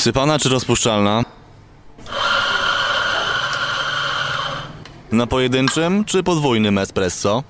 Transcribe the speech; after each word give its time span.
Sypana 0.00 0.38
czy 0.38 0.48
rozpuszczalna? 0.48 1.22
Na 5.12 5.26
pojedynczym 5.26 6.04
czy 6.04 6.22
podwójnym 6.22 6.78
espresso? 6.78 7.42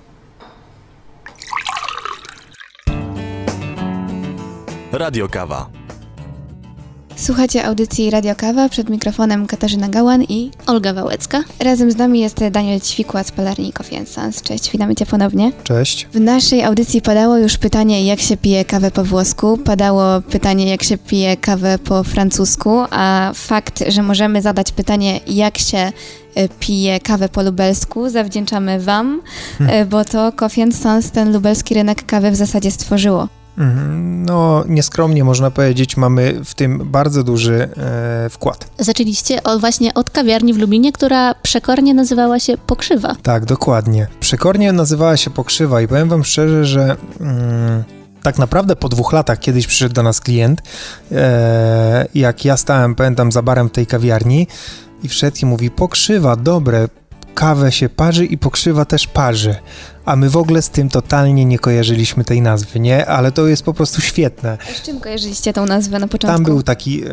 Radio 4.92 5.28
Kawa. 5.28 5.79
Słuchacie 7.20 7.64
audycji 7.64 8.10
Radio 8.10 8.34
Kawa 8.34 8.68
przed 8.68 8.90
mikrofonem 8.90 9.46
Katarzyna 9.46 9.88
Gałan 9.88 10.22
i 10.22 10.50
Olga 10.66 10.92
Wałecka. 10.92 11.42
razem 11.58 11.90
z 11.90 11.96
nami 11.96 12.20
jest 12.20 12.40
Daniel 12.50 12.80
Ćwikła 12.80 13.24
z 13.24 13.32
Palarni 13.32 13.72
Coffee 13.72 14.06
Sons. 14.06 14.42
Cześć, 14.42 14.70
witamy 14.70 14.94
Cię 14.94 15.06
ponownie. 15.06 15.52
Cześć. 15.64 16.08
W 16.12 16.20
naszej 16.20 16.62
audycji 16.62 17.02
padało 17.02 17.38
już 17.38 17.58
pytanie, 17.58 18.06
jak 18.06 18.20
się 18.20 18.36
pije 18.36 18.64
kawę 18.64 18.90
po 18.90 19.04
włosku, 19.04 19.58
padało 19.58 20.20
pytanie, 20.20 20.70
jak 20.70 20.82
się 20.82 20.98
pije 20.98 21.36
kawę 21.36 21.78
po 21.78 22.04
francusku, 22.04 22.78
a 22.90 23.32
fakt, 23.34 23.84
że 23.88 24.02
możemy 24.02 24.42
zadać 24.42 24.72
pytanie, 24.72 25.20
jak 25.26 25.58
się 25.58 25.78
e, 26.34 26.48
pije 26.60 27.00
kawę 27.00 27.28
po 27.28 27.42
lubelsku, 27.42 28.08
zawdzięczamy 28.08 28.80
Wam, 28.80 29.22
e, 29.60 29.84
bo 29.84 30.04
to 30.04 30.32
Coffee 30.32 30.72
Sons 30.72 31.10
ten 31.10 31.32
lubelski 31.32 31.74
rynek 31.74 32.06
kawy 32.06 32.30
w 32.30 32.36
zasadzie 32.36 32.70
stworzyło. 32.70 33.39
Mhm, 33.60 34.10
No, 34.24 34.64
nieskromnie 34.68 35.24
można 35.24 35.50
powiedzieć, 35.50 35.96
mamy 35.96 36.40
w 36.44 36.54
tym 36.54 36.78
bardzo 36.84 37.22
duży 37.22 37.68
e, 37.76 38.28
wkład. 38.30 38.70
Zaczęliście 38.78 39.42
od, 39.42 39.60
właśnie 39.60 39.94
od 39.94 40.10
kawiarni 40.10 40.54
w 40.54 40.58
Lublinie, 40.58 40.92
która 40.92 41.34
przekornie 41.34 41.94
nazywała 41.94 42.38
się 42.38 42.58
Pokrzywa. 42.58 43.16
Tak, 43.22 43.44
dokładnie. 43.44 44.06
Przekornie 44.20 44.72
nazywała 44.72 45.16
się 45.16 45.30
Pokrzywa 45.30 45.80
i 45.80 45.88
powiem 45.88 46.08
wam 46.08 46.24
szczerze, 46.24 46.64
że 46.64 46.96
mm, 47.20 47.84
tak 48.22 48.38
naprawdę 48.38 48.76
po 48.76 48.88
dwóch 48.88 49.12
latach 49.12 49.38
kiedyś 49.38 49.66
przyszedł 49.66 49.94
do 49.94 50.02
nas 50.02 50.20
klient, 50.20 50.62
e, 51.12 52.06
jak 52.14 52.44
ja 52.44 52.56
stałem, 52.56 52.94
pamiętam, 52.94 53.32
za 53.32 53.42
barem 53.42 53.70
tej 53.70 53.86
kawiarni 53.86 54.46
i 55.02 55.08
wszedł 55.08 55.36
i 55.42 55.46
mówi, 55.46 55.70
Pokrzywa, 55.70 56.36
dobre, 56.36 56.88
kawę 57.34 57.72
się 57.72 57.88
parzy 57.88 58.24
i 58.24 58.38
Pokrzywa 58.38 58.84
też 58.84 59.06
parzy. 59.06 59.54
A 60.04 60.16
my 60.16 60.30
w 60.30 60.36
ogóle 60.36 60.62
z 60.62 60.70
tym 60.70 60.88
totalnie 60.88 61.44
nie 61.44 61.58
kojarzyliśmy 61.58 62.24
tej 62.24 62.42
nazwy, 62.42 62.80
nie? 62.80 63.06
Ale 63.06 63.32
to 63.32 63.46
jest 63.46 63.62
po 63.62 63.74
prostu 63.74 64.00
świetne. 64.00 64.58
A 64.70 64.74
z 64.74 64.82
czym 64.82 65.00
kojarzyliście 65.00 65.52
tą 65.52 65.66
nazwę 65.66 65.98
na 65.98 66.08
początku? 66.08 66.36
Tam 66.36 66.44
był 66.44 66.62
taki 66.62 67.02
e, 67.04 67.08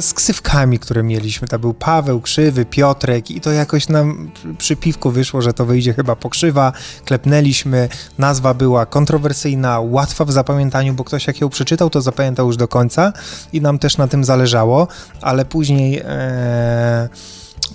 z 0.00 0.14
ksywkami, 0.14 0.78
które 0.78 1.02
mieliśmy. 1.02 1.48
Tam 1.48 1.60
był 1.60 1.74
Paweł, 1.74 2.20
Krzywy, 2.20 2.64
Piotrek 2.64 3.30
i 3.30 3.40
to 3.40 3.52
jakoś 3.52 3.88
nam 3.88 4.30
przy 4.58 4.76
piwku 4.76 5.10
wyszło, 5.10 5.42
że 5.42 5.52
to 5.52 5.66
wyjdzie 5.66 5.94
chyba 5.94 6.16
pokrzywa. 6.16 6.72
Klepnęliśmy. 7.04 7.88
Nazwa 8.18 8.54
była 8.54 8.86
kontrowersyjna, 8.86 9.80
łatwa 9.80 10.24
w 10.24 10.32
zapamiętaniu, 10.32 10.94
bo 10.94 11.04
ktoś 11.04 11.26
jak 11.26 11.40
ją 11.40 11.48
przeczytał, 11.48 11.90
to 11.90 12.00
zapamiętał 12.00 12.46
już 12.46 12.56
do 12.56 12.68
końca 12.68 13.12
i 13.52 13.60
nam 13.60 13.78
też 13.78 13.96
na 13.96 14.08
tym 14.08 14.24
zależało, 14.24 14.88
ale 15.20 15.44
później 15.44 16.02
e, 16.04 17.08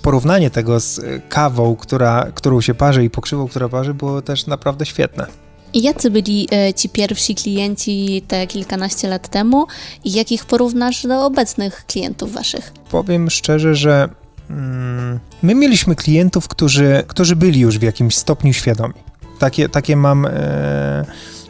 porównanie 0.02 0.50
tego 0.50 0.80
z 0.80 1.00
kawą, 1.28 1.76
która, 1.76 2.26
którą 2.34 2.60
się 2.60 2.74
parzy 2.74 3.04
i 3.04 3.10
pokrzywą, 3.10 3.48
która 3.48 3.68
parzy, 3.68 3.94
było 3.94 4.22
też 4.22 4.46
naprawdę 4.46 4.86
świetne. 4.86 5.26
I 5.74 5.82
jacy 5.82 6.10
byli 6.10 6.48
e, 6.52 6.74
ci 6.74 6.88
pierwsi 6.88 7.34
klienci 7.34 8.22
te 8.28 8.46
kilkanaście 8.46 9.08
lat 9.08 9.28
temu 9.28 9.66
i 10.04 10.12
jak 10.12 10.32
ich 10.32 10.44
porównasz 10.44 11.06
do 11.06 11.26
obecnych 11.26 11.84
klientów 11.86 12.32
waszych? 12.32 12.72
Powiem 12.90 13.30
szczerze, 13.30 13.74
że 13.74 14.08
mm, 14.50 15.20
my 15.42 15.54
mieliśmy 15.54 15.94
klientów, 15.94 16.48
którzy, 16.48 17.04
którzy 17.06 17.36
byli 17.36 17.60
już 17.60 17.78
w 17.78 17.82
jakimś 17.82 18.16
stopniu 18.16 18.52
świadomi. 18.52 18.94
Takie, 19.38 19.68
takie 19.68 19.96
mam. 19.96 20.26
E, 20.26 21.04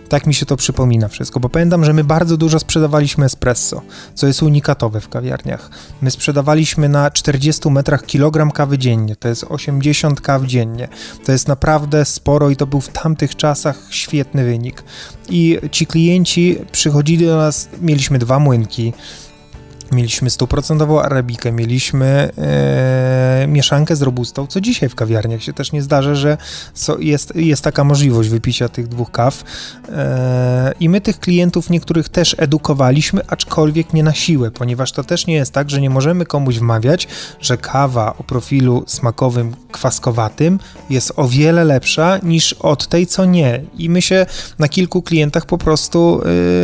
tak 0.08 0.26
mi 0.26 0.34
się 0.34 0.46
to 0.46 0.56
przypomina 0.56 1.08
wszystko, 1.08 1.40
bo 1.40 1.48
pamiętam, 1.48 1.84
że 1.84 1.92
my 1.92 2.04
bardzo 2.04 2.36
dużo 2.36 2.58
sprzedawaliśmy 2.58 3.24
espresso, 3.24 3.82
co 4.14 4.26
jest 4.26 4.42
unikatowe 4.42 5.00
w 5.00 5.08
kawiarniach. 5.08 5.70
My 6.02 6.10
sprzedawaliśmy 6.10 6.88
na 6.88 7.10
40 7.10 7.70
metrach 7.70 8.06
kilogram 8.06 8.50
kawy 8.50 8.78
dziennie, 8.78 9.16
to 9.16 9.28
jest 9.28 9.44
80 9.48 10.20
kaw 10.20 10.42
dziennie. 10.42 10.88
To 11.24 11.32
jest 11.32 11.48
naprawdę 11.48 12.04
sporo 12.04 12.50
i 12.50 12.56
to 12.56 12.66
był 12.66 12.80
w 12.80 12.88
tamtych 12.88 13.36
czasach 13.36 13.78
świetny 13.90 14.44
wynik. 14.44 14.82
I 15.28 15.58
ci 15.70 15.86
klienci 15.86 16.58
przychodzili 16.72 17.26
do 17.26 17.36
nas, 17.36 17.68
mieliśmy 17.80 18.18
dwa 18.18 18.38
młynki, 18.38 18.92
Mieliśmy 19.94 20.30
stuprocentową 20.30 21.02
arabikę, 21.02 21.52
mieliśmy 21.52 22.30
e, 22.38 23.46
mieszankę 23.48 23.96
z 23.96 24.02
robustą, 24.02 24.46
co 24.46 24.60
dzisiaj 24.60 24.88
w 24.88 24.94
kawiarniach 24.94 25.42
się 25.42 25.52
też 25.52 25.72
nie 25.72 25.82
zdarza, 25.82 26.14
że 26.14 26.38
so, 26.74 26.98
jest, 26.98 27.36
jest 27.36 27.64
taka 27.64 27.84
możliwość 27.84 28.28
wypicia 28.28 28.68
tych 28.68 28.88
dwóch 28.88 29.10
kaw. 29.10 29.44
E, 29.92 30.72
I 30.80 30.88
my 30.88 31.00
tych 31.00 31.20
klientów 31.20 31.70
niektórych 31.70 32.08
też 32.08 32.36
edukowaliśmy, 32.38 33.20
aczkolwiek 33.26 33.92
nie 33.92 34.02
na 34.02 34.14
siłę, 34.14 34.50
ponieważ 34.50 34.92
to 34.92 35.04
też 35.04 35.26
nie 35.26 35.34
jest 35.34 35.52
tak, 35.52 35.70
że 35.70 35.80
nie 35.80 35.90
możemy 35.90 36.26
komuś 36.26 36.58
wmawiać, 36.58 37.08
że 37.40 37.56
kawa 37.56 38.16
o 38.18 38.24
profilu 38.24 38.84
smakowym, 38.86 39.54
kwaskowatym 39.72 40.58
jest 40.90 41.12
o 41.16 41.28
wiele 41.28 41.64
lepsza 41.64 42.18
niż 42.22 42.52
od 42.52 42.86
tej, 42.86 43.06
co 43.06 43.24
nie. 43.24 43.60
I 43.78 43.90
my 43.90 44.02
się 44.02 44.26
na 44.58 44.68
kilku 44.68 45.02
klientach 45.02 45.46
po 45.46 45.58
prostu, 45.58 46.20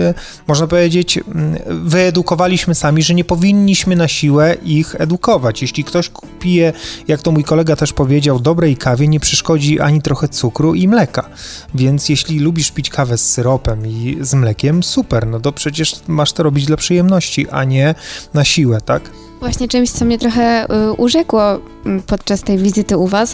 e, 0.09 0.15
można 0.47 0.67
powiedzieć, 0.67 1.19
mm, 1.19 1.57
wyedukowaliśmy 1.85 2.75
sami, 2.75 3.03
że 3.03 3.15
nie 3.15 3.20
powinniśmy 3.25 3.97
na 3.97 4.09
siłę 4.09 4.57
ich 4.65 4.95
edukować. 4.99 5.63
Jeśli 5.63 5.85
ktoś 5.85 6.11
pije, 6.41 6.73
jak 7.09 7.23
to 7.23 7.33
mój 7.33 7.45
kolega 7.45 7.77
też 7.77 7.93
powiedział, 7.93 8.41
dobrej 8.41 8.77
kawie, 8.77 9.09
nie 9.09 9.21
przeszkodzi 9.21 9.81
ani 9.81 10.03
trochę 10.03 10.29
cukru 10.29 10.75
i 10.75 10.89
mleka. 10.89 11.29
Więc 11.75 12.09
jeśli 12.09 12.39
lubisz 12.39 12.71
pić 12.71 12.91
kawę 12.91 13.19
z 13.19 13.31
syropem 13.31 13.87
i 13.87 14.19
z 14.21 14.35
mlekiem, 14.35 14.83
super, 14.83 15.27
no 15.27 15.41
to 15.41 15.53
przecież 15.53 15.95
masz 16.07 16.33
to 16.33 16.43
robić 16.43 16.67
dla 16.67 16.77
przyjemności, 16.77 17.49
a 17.51 17.65
nie 17.65 17.95
na 18.35 18.45
siłę, 18.45 18.81
tak? 18.81 19.11
Właśnie 19.41 19.69
czymś, 19.69 19.91
co 19.91 20.05
mnie 20.05 20.19
trochę 20.19 20.65
y, 20.65 20.93
urzekło 20.93 21.55
y, 21.55 21.61
podczas 22.07 22.43
tej 22.43 22.59
wizyty 22.59 22.97
u 22.97 23.07
Was, 23.07 23.33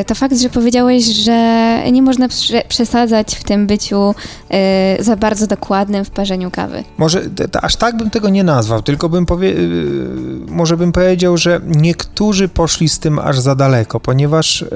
y, 0.00 0.04
to 0.04 0.14
fakt, 0.14 0.36
że 0.38 0.48
powiedziałeś, 0.48 1.04
że 1.04 1.82
nie 1.92 2.02
można 2.02 2.28
prze 2.28 2.62
przesadzać 2.68 3.36
w 3.36 3.44
tym 3.44 3.66
byciu 3.66 4.14
y, 5.00 5.04
za 5.04 5.16
bardzo 5.16 5.46
dokładnym 5.46 6.04
w 6.04 6.10
parzeniu 6.10 6.50
kawy. 6.50 6.84
Może 6.98 7.22
aż 7.62 7.76
tak 7.76 7.96
bym 7.96 8.10
tego 8.10 8.28
nie 8.28 8.44
nazwał, 8.44 8.82
tylko 8.82 9.08
bym 9.08 9.26
powie, 9.26 9.54
może 10.48 10.76
bym 10.76 10.92
powiedział, 10.92 11.36
że 11.36 11.60
niektórzy 11.66 12.48
poszli 12.48 12.88
z 12.88 12.98
tym 12.98 13.18
aż 13.18 13.38
za 13.38 13.54
daleko, 13.54 14.00
ponieważ 14.00 14.60
yy, 14.60 14.68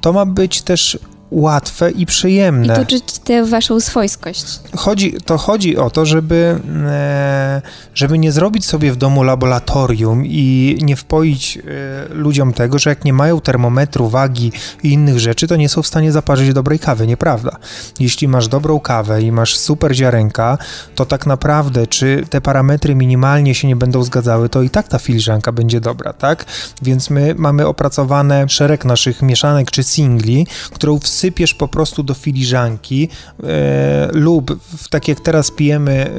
to 0.00 0.12
ma 0.12 0.26
być 0.26 0.62
też 0.62 0.98
łatwe 1.30 1.90
i 1.90 2.02
I 2.02 2.06
przyjemne. 2.06 2.76
tu 2.76 2.86
czuć 2.86 3.18
tę 3.18 3.44
Waszą 3.44 3.80
swojskość. 3.80 4.44
Chodzi, 4.76 5.14
to 5.24 5.38
chodzi 5.38 5.76
o 5.76 5.90
to, 5.90 6.06
żeby, 6.06 6.60
e, 6.86 7.62
żeby 7.94 8.18
nie 8.18 8.32
zrobić 8.32 8.66
sobie 8.66 8.92
w 8.92 8.96
domu 8.96 9.22
laboratorium 9.22 10.26
i 10.26 10.78
nie 10.82 10.96
wpoić 10.96 11.58
e, 11.58 12.14
ludziom 12.14 12.52
tego, 12.52 12.78
że 12.78 12.90
jak 12.90 13.04
nie 13.04 13.12
mają 13.12 13.40
termometru, 13.40 14.08
wagi 14.08 14.52
i 14.82 14.92
innych 14.92 15.20
rzeczy, 15.20 15.46
to 15.46 15.56
nie 15.56 15.68
są 15.68 15.82
w 15.82 15.86
stanie 15.86 16.12
zaparzyć 16.12 16.52
dobrej 16.52 16.78
kawy. 16.78 17.06
Nieprawda. 17.06 17.56
Jeśli 18.00 18.28
masz 18.28 18.48
dobrą 18.48 18.80
kawę 18.80 19.22
i 19.22 19.32
masz 19.32 19.56
super 19.56 19.94
ziarenka, 19.94 20.58
to 20.94 21.06
tak 21.06 21.26
naprawdę, 21.26 21.86
czy 21.86 22.24
te 22.30 22.40
parametry 22.40 22.94
minimalnie 22.94 23.54
się 23.54 23.68
nie 23.68 23.76
będą 23.76 24.02
zgadzały, 24.02 24.48
to 24.48 24.62
i 24.62 24.70
tak 24.70 24.88
ta 24.88 24.98
filiżanka 24.98 25.52
będzie 25.52 25.80
dobra, 25.80 26.12
tak? 26.12 26.44
Więc 26.82 27.10
my 27.10 27.34
mamy 27.38 27.66
opracowane 27.66 28.48
szereg 28.48 28.84
naszych 28.84 29.22
mieszanek 29.22 29.70
czy 29.70 29.82
singli, 29.82 30.46
którą 30.72 30.98
wsypiesz 31.20 31.54
po 31.54 31.68
prostu 31.68 32.02
do 32.02 32.14
filiżanki 32.14 33.08
e, 33.42 34.08
lub 34.12 34.52
w, 34.76 34.88
tak 34.88 35.08
jak 35.08 35.20
teraz 35.20 35.50
pijemy, 35.50 36.10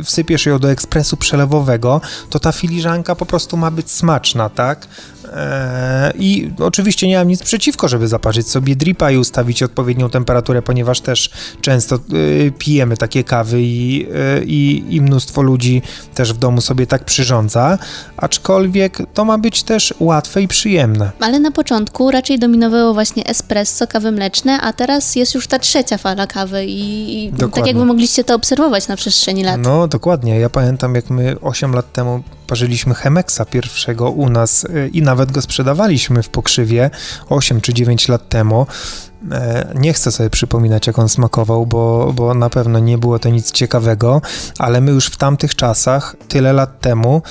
e, 0.00 0.02
wsypiesz 0.02 0.46
ją 0.46 0.58
do 0.58 0.70
ekspresu 0.70 1.16
przelewowego, 1.16 2.00
to 2.30 2.38
ta 2.38 2.52
filiżanka 2.52 3.14
po 3.14 3.26
prostu 3.26 3.56
ma 3.56 3.70
być 3.70 3.90
smaczna, 3.90 4.48
tak? 4.48 4.88
E, 5.32 6.12
I 6.18 6.50
oczywiście 6.58 7.08
nie 7.08 7.18
mam 7.18 7.28
nic 7.28 7.42
przeciwko, 7.42 7.88
żeby 7.88 8.08
zaparzyć 8.08 8.50
sobie 8.50 8.76
dripa 8.76 9.10
i 9.10 9.16
ustawić 9.16 9.62
odpowiednią 9.62 10.10
temperaturę, 10.10 10.62
ponieważ 10.62 11.00
też 11.00 11.30
często 11.60 11.96
e, 11.96 12.00
pijemy 12.50 12.96
takie 12.96 13.24
kawy 13.24 13.62
i, 13.62 14.06
e, 14.14 14.44
i, 14.44 14.84
i 14.88 15.00
mnóstwo 15.00 15.42
ludzi 15.42 15.82
też 16.14 16.32
w 16.32 16.38
domu 16.38 16.60
sobie 16.60 16.86
tak 16.86 17.04
przyrządza, 17.04 17.78
aczkolwiek 18.16 18.98
to 19.14 19.24
ma 19.24 19.38
być 19.38 19.62
też 19.62 19.94
łatwe 20.00 20.42
i 20.42 20.48
przyjemne. 20.48 21.10
Ale 21.20 21.40
na 21.40 21.50
początku 21.50 22.10
raczej 22.10 22.38
dominowało 22.38 22.94
właśnie 22.94 23.26
espresso, 23.26 23.86
kawy 23.86 24.12
mleczne, 24.12 24.60
a 24.60 24.72
teraz 24.72 25.16
jest 25.16 25.34
już 25.34 25.46
ta 25.46 25.58
trzecia 25.58 25.98
fala 25.98 26.26
kawy 26.26 26.64
i, 26.64 27.24
i 27.24 27.32
tak 27.32 27.66
jakby 27.66 27.84
mogliście 27.84 28.24
to 28.24 28.34
obserwować 28.34 28.88
na 28.88 28.96
przestrzeni 28.96 29.44
lat. 29.44 29.60
No, 29.62 29.88
dokładnie. 29.88 30.38
Ja 30.38 30.50
pamiętam, 30.50 30.94
jak 30.94 31.10
my 31.10 31.40
8 31.40 31.72
lat 31.72 31.92
temu 31.92 32.22
parzyliśmy 32.46 32.94
Chemexa 32.94 33.40
pierwszego 33.50 34.10
u 34.10 34.30
nas 34.30 34.64
y, 34.64 34.90
i 34.92 35.02
nawet 35.02 35.32
go 35.32 35.42
sprzedawaliśmy 35.42 36.22
w 36.22 36.28
pokrzywie 36.28 36.90
8 37.28 37.60
czy 37.60 37.74
9 37.74 38.08
lat 38.08 38.28
temu. 38.28 38.66
E, 39.32 39.72
nie 39.74 39.92
chcę 39.92 40.12
sobie 40.12 40.30
przypominać, 40.30 40.86
jak 40.86 40.98
on 40.98 41.08
smakował, 41.08 41.66
bo, 41.66 42.12
bo 42.12 42.34
na 42.34 42.50
pewno 42.50 42.78
nie 42.78 42.98
było 42.98 43.18
to 43.18 43.28
nic 43.28 43.52
ciekawego, 43.52 44.22
ale 44.58 44.80
my 44.80 44.90
już 44.90 45.06
w 45.06 45.16
tamtych 45.16 45.54
czasach, 45.54 46.16
tyle 46.28 46.52
lat 46.52 46.80
temu, 46.80 47.22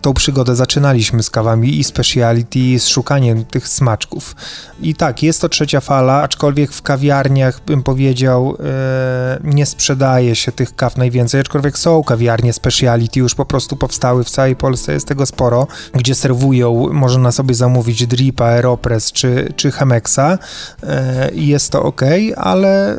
tą 0.00 0.14
przygodę 0.14 0.56
zaczynaliśmy 0.56 1.22
z 1.22 1.30
kawami 1.30 1.78
i 1.78 1.84
speciality, 1.84 2.78
z 2.78 2.86
szukaniem 2.86 3.44
tych 3.44 3.68
smaczków. 3.68 4.36
I 4.80 4.94
tak, 4.94 5.22
jest 5.22 5.40
to 5.40 5.48
trzecia 5.48 5.80
fala, 5.80 6.22
aczkolwiek 6.22 6.72
w 6.72 6.82
kawiarniach, 6.82 7.60
bym 7.66 7.82
powiedział, 7.82 8.56
e, 8.60 9.38
nie 9.44 9.66
sprzedaje 9.66 10.36
się 10.36 10.52
tych 10.52 10.76
kaw 10.76 10.96
najwięcej, 10.96 11.40
aczkolwiek 11.40 11.78
są 11.78 12.04
kawiarnie 12.04 12.52
speciality, 12.52 13.20
już 13.20 13.34
po 13.34 13.44
prostu 13.44 13.76
powstały 13.76 14.24
w 14.24 14.30
całej 14.30 14.56
Polsce, 14.56 14.92
jest 14.92 15.08
tego 15.08 15.26
sporo, 15.26 15.66
gdzie 15.94 16.14
serwują, 16.14 16.88
można 16.92 17.32
sobie 17.32 17.54
zamówić 17.54 18.06
dripa, 18.06 18.44
aeropress 18.44 19.12
czy, 19.12 19.52
czy 19.56 19.70
chemexa 19.70 20.38
e, 20.82 21.30
i 21.31 21.31
jest 21.34 21.70
to 21.70 21.82
ok, 21.82 22.00
ale 22.36 22.94
e, 22.94 22.98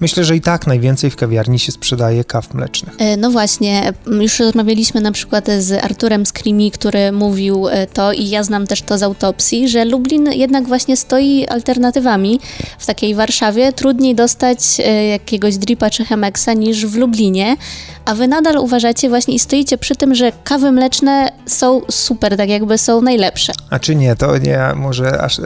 myślę, 0.00 0.24
że 0.24 0.36
i 0.36 0.40
tak 0.40 0.66
najwięcej 0.66 1.10
w 1.10 1.16
kawiarni 1.16 1.58
się 1.58 1.72
sprzedaje 1.72 2.24
kaw 2.24 2.54
mlecznych. 2.54 2.94
E, 2.98 3.16
No 3.16 3.30
właśnie, 3.30 3.92
już 4.06 4.38
rozmawialiśmy 4.38 5.00
na 5.00 5.12
przykład 5.12 5.48
z 5.58 5.84
Arturem 5.84 6.26
Skrimi, 6.26 6.70
który 6.70 7.12
mówił 7.12 7.68
e, 7.68 7.86
to 7.86 8.12
i 8.12 8.28
ja 8.28 8.42
znam 8.42 8.66
też 8.66 8.82
to 8.82 8.98
z 8.98 9.02
autopsji, 9.02 9.68
że 9.68 9.84
Lublin 9.84 10.32
jednak 10.32 10.66
właśnie 10.68 10.96
stoi 10.96 11.46
alternatywami. 11.46 12.40
W 12.78 12.86
takiej 12.86 13.14
Warszawie 13.14 13.72
trudniej 13.72 14.14
dostać 14.14 14.58
e, 14.78 15.06
jakiegoś 15.06 15.56
dripa 15.56 15.90
czy 15.90 16.04
chemexa 16.04 16.48
niż 16.56 16.86
w 16.86 16.96
Lublinie, 16.96 17.56
a 18.04 18.14
wy 18.14 18.28
nadal 18.28 18.56
uważacie 18.56 19.08
właśnie 19.08 19.34
i 19.34 19.38
stoicie 19.38 19.78
przy 19.78 19.96
tym, 19.96 20.14
że 20.14 20.32
kawy 20.44 20.72
mleczne 20.72 21.32
są 21.46 21.80
super, 21.90 22.36
tak 22.36 22.48
jakby 22.48 22.78
są 22.78 23.02
najlepsze. 23.02 23.52
A 23.70 23.78
czy 23.78 23.94
nie, 23.94 24.16
to 24.16 24.38
nie, 24.38 24.60
może 24.76 25.22
aż 25.22 25.38
yy, 25.38 25.44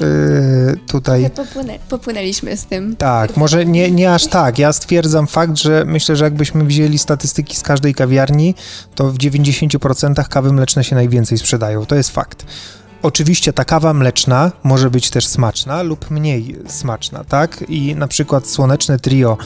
tutaj... 0.86 1.30
Popłynę, 1.54 1.78
popłynęliśmy 1.88 2.56
z 2.56 2.64
tym. 2.64 2.96
Tak, 2.96 3.36
może 3.36 3.66
nie, 3.66 3.90
nie 3.90 4.14
aż 4.14 4.26
tak. 4.26 4.58
Ja 4.58 4.72
stwierdzam 4.72 5.26
fakt, 5.26 5.58
że 5.58 5.84
myślę, 5.86 6.16
że 6.16 6.24
jakbyśmy 6.24 6.64
wzięli 6.64 6.98
statystyki 6.98 7.56
z 7.56 7.62
każdej 7.62 7.94
kawiarni, 7.94 8.54
to 8.94 9.10
w 9.10 9.18
90% 9.18 10.28
kawy 10.28 10.52
mleczne 10.52 10.84
się 10.84 10.94
najwięcej 10.94 11.38
sprzedają. 11.38 11.86
To 11.86 11.94
jest 11.94 12.10
fakt. 12.10 12.46
Oczywiście 13.04 13.52
ta 13.52 13.64
kawa 13.64 13.94
mleczna 13.94 14.52
może 14.62 14.90
być 14.90 15.10
też 15.10 15.26
smaczna 15.26 15.82
lub 15.82 16.10
mniej 16.10 16.56
smaczna, 16.66 17.24
tak? 17.24 17.64
I 17.68 17.94
na 17.94 18.08
przykład 18.08 18.46
słoneczne 18.46 18.98
trio, 18.98 19.38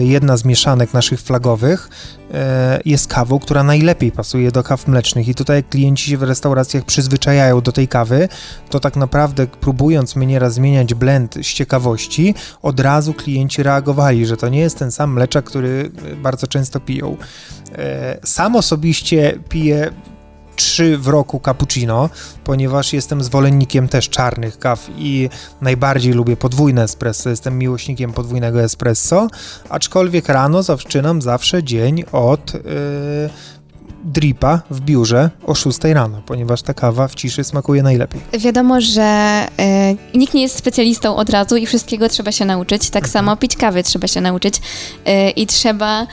y, 0.00 0.04
jedna 0.04 0.36
z 0.36 0.44
mieszanek 0.44 0.94
naszych 0.94 1.20
flagowych, 1.20 1.88
y, 1.88 2.34
jest 2.84 3.08
kawą, 3.08 3.38
która 3.38 3.62
najlepiej 3.62 4.12
pasuje 4.12 4.52
do 4.52 4.62
kaw 4.62 4.88
mlecznych. 4.88 5.28
I 5.28 5.34
tutaj 5.34 5.56
jak 5.56 5.68
klienci 5.68 6.10
się 6.10 6.18
w 6.18 6.22
restauracjach 6.22 6.84
przyzwyczajają 6.84 7.60
do 7.60 7.72
tej 7.72 7.88
kawy, 7.88 8.28
to 8.70 8.80
tak 8.80 8.96
naprawdę 8.96 9.46
próbując 9.46 10.16
my 10.16 10.26
nieraz 10.26 10.54
zmieniać 10.54 10.94
blend 10.94 11.34
z 11.34 11.54
ciekawości, 11.54 12.34
od 12.62 12.80
razu 12.80 13.14
klienci 13.14 13.62
reagowali, 13.62 14.26
że 14.26 14.36
to 14.36 14.48
nie 14.48 14.60
jest 14.60 14.78
ten 14.78 14.90
sam 14.90 15.12
mleczak, 15.12 15.44
który 15.44 15.90
y, 16.12 16.16
bardzo 16.16 16.46
często 16.46 16.80
piją. 16.80 17.16
E, 17.78 18.18
Sam 18.24 18.56
osobiście 18.56 19.38
piję 19.48 19.90
trzy 20.56 20.98
w 20.98 21.08
roku 21.08 21.40
cappuccino, 21.44 22.10
ponieważ 22.44 22.92
jestem 22.92 23.24
zwolennikiem 23.24 23.88
też 23.88 24.08
czarnych 24.08 24.58
kaw 24.58 24.88
i 24.98 25.28
najbardziej 25.60 26.12
lubię 26.12 26.36
podwójne 26.36 26.82
espresso. 26.82 27.30
Jestem 27.30 27.58
miłośnikiem 27.58 28.12
podwójnego 28.12 28.62
espresso, 28.62 29.28
aczkolwiek 29.68 30.28
rano 30.28 30.62
zaczynam 30.62 31.22
zawsze 31.22 31.64
dzień 31.64 32.04
od 32.12 32.54
yy, 32.54 32.60
dripa 34.06 34.62
w 34.70 34.80
biurze 34.80 35.30
o 35.46 35.54
6 35.54 35.78
rano, 35.84 36.22
ponieważ 36.26 36.62
ta 36.62 36.74
kawa 36.74 37.08
w 37.08 37.14
ciszy 37.14 37.44
smakuje 37.44 37.82
najlepiej. 37.82 38.20
Wiadomo, 38.38 38.80
że 38.80 39.02
e, 39.58 39.94
nikt 40.14 40.34
nie 40.34 40.42
jest 40.42 40.56
specjalistą 40.56 41.16
od 41.16 41.30
razu 41.30 41.56
i 41.56 41.66
wszystkiego 41.66 42.08
trzeba 42.08 42.32
się 42.32 42.44
nauczyć. 42.44 42.90
Tak 42.90 43.08
samo 43.08 43.36
pić 43.36 43.56
kawy 43.56 43.82
trzeba 43.82 44.06
się 44.06 44.20
nauczyć 44.20 44.60
e, 45.04 45.30
i 45.30 45.46
trzeba, 45.46 46.06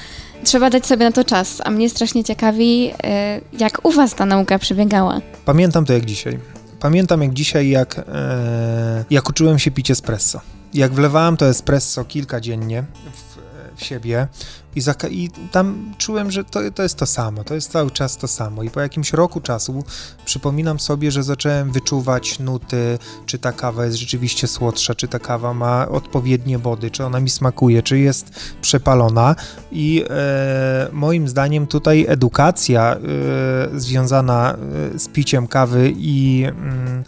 trzeba 0.43 0.69
dać 0.69 0.85
sobie 0.85 1.05
na 1.05 1.11
to 1.11 1.23
czas. 1.23 1.61
A 1.65 1.71
mnie 1.71 1.89
strasznie 1.89 2.23
ciekawi, 2.23 2.91
e, 3.03 3.41
jak 3.59 3.85
u 3.85 3.91
was 3.91 4.15
ta 4.15 4.25
nauka 4.25 4.59
przebiegała. 4.59 5.21
Pamiętam 5.45 5.85
to 5.85 5.93
jak 5.93 6.05
dzisiaj. 6.05 6.39
Pamiętam 6.79 7.21
jak 7.21 7.33
dzisiaj, 7.33 7.69
jak, 7.69 7.99
e, 7.99 9.05
jak 9.09 9.29
uczyłem 9.29 9.59
się 9.59 9.71
pić 9.71 9.91
espresso. 9.91 10.41
Jak 10.73 10.93
wlewałem 10.93 11.37
to 11.37 11.45
espresso 11.45 12.05
kilka 12.05 12.41
dziennie 12.41 12.83
w, 13.13 13.37
w 13.75 13.83
siebie 13.83 14.27
i, 14.75 14.81
i 15.09 15.29
tam 15.51 15.93
czułem, 15.97 16.31
że 16.31 16.43
to, 16.43 16.59
to 16.75 16.83
jest 16.83 16.95
to 16.95 17.05
samo, 17.05 17.43
to 17.43 17.55
jest 17.55 17.71
cały 17.71 17.91
czas 17.91 18.17
to 18.17 18.27
samo. 18.27 18.63
I 18.63 18.69
po 18.69 18.81
jakimś 18.81 19.13
roku 19.13 19.41
czasu 19.41 19.83
przypominam 20.25 20.79
sobie, 20.79 21.11
że 21.11 21.23
zacząłem 21.23 21.71
wyczuwać 21.71 22.39
nuty, 22.39 22.99
czy 23.25 23.39
ta 23.39 23.51
kawa 23.51 23.85
jest 23.85 23.97
rzeczywiście 23.97 24.47
słodsza, 24.47 24.95
czy 24.95 25.07
ta 25.07 25.19
kawa 25.19 25.53
ma 25.53 25.89
odpowiednie 25.89 26.59
body, 26.59 26.91
czy 26.91 27.05
ona 27.05 27.19
mi 27.19 27.29
smakuje, 27.29 27.83
czy 27.83 27.99
jest 27.99 28.39
przepalona. 28.61 29.35
I 29.71 30.05
e, 30.09 30.89
moim 30.91 31.27
zdaniem 31.27 31.67
tutaj 31.67 32.05
edukacja 32.07 32.95
e, 32.95 33.79
związana 33.79 34.57
e, 34.95 34.99
z 34.99 35.07
piciem 35.07 35.47
kawy 35.47 35.93
i 35.97 36.43
mm, 36.47 37.03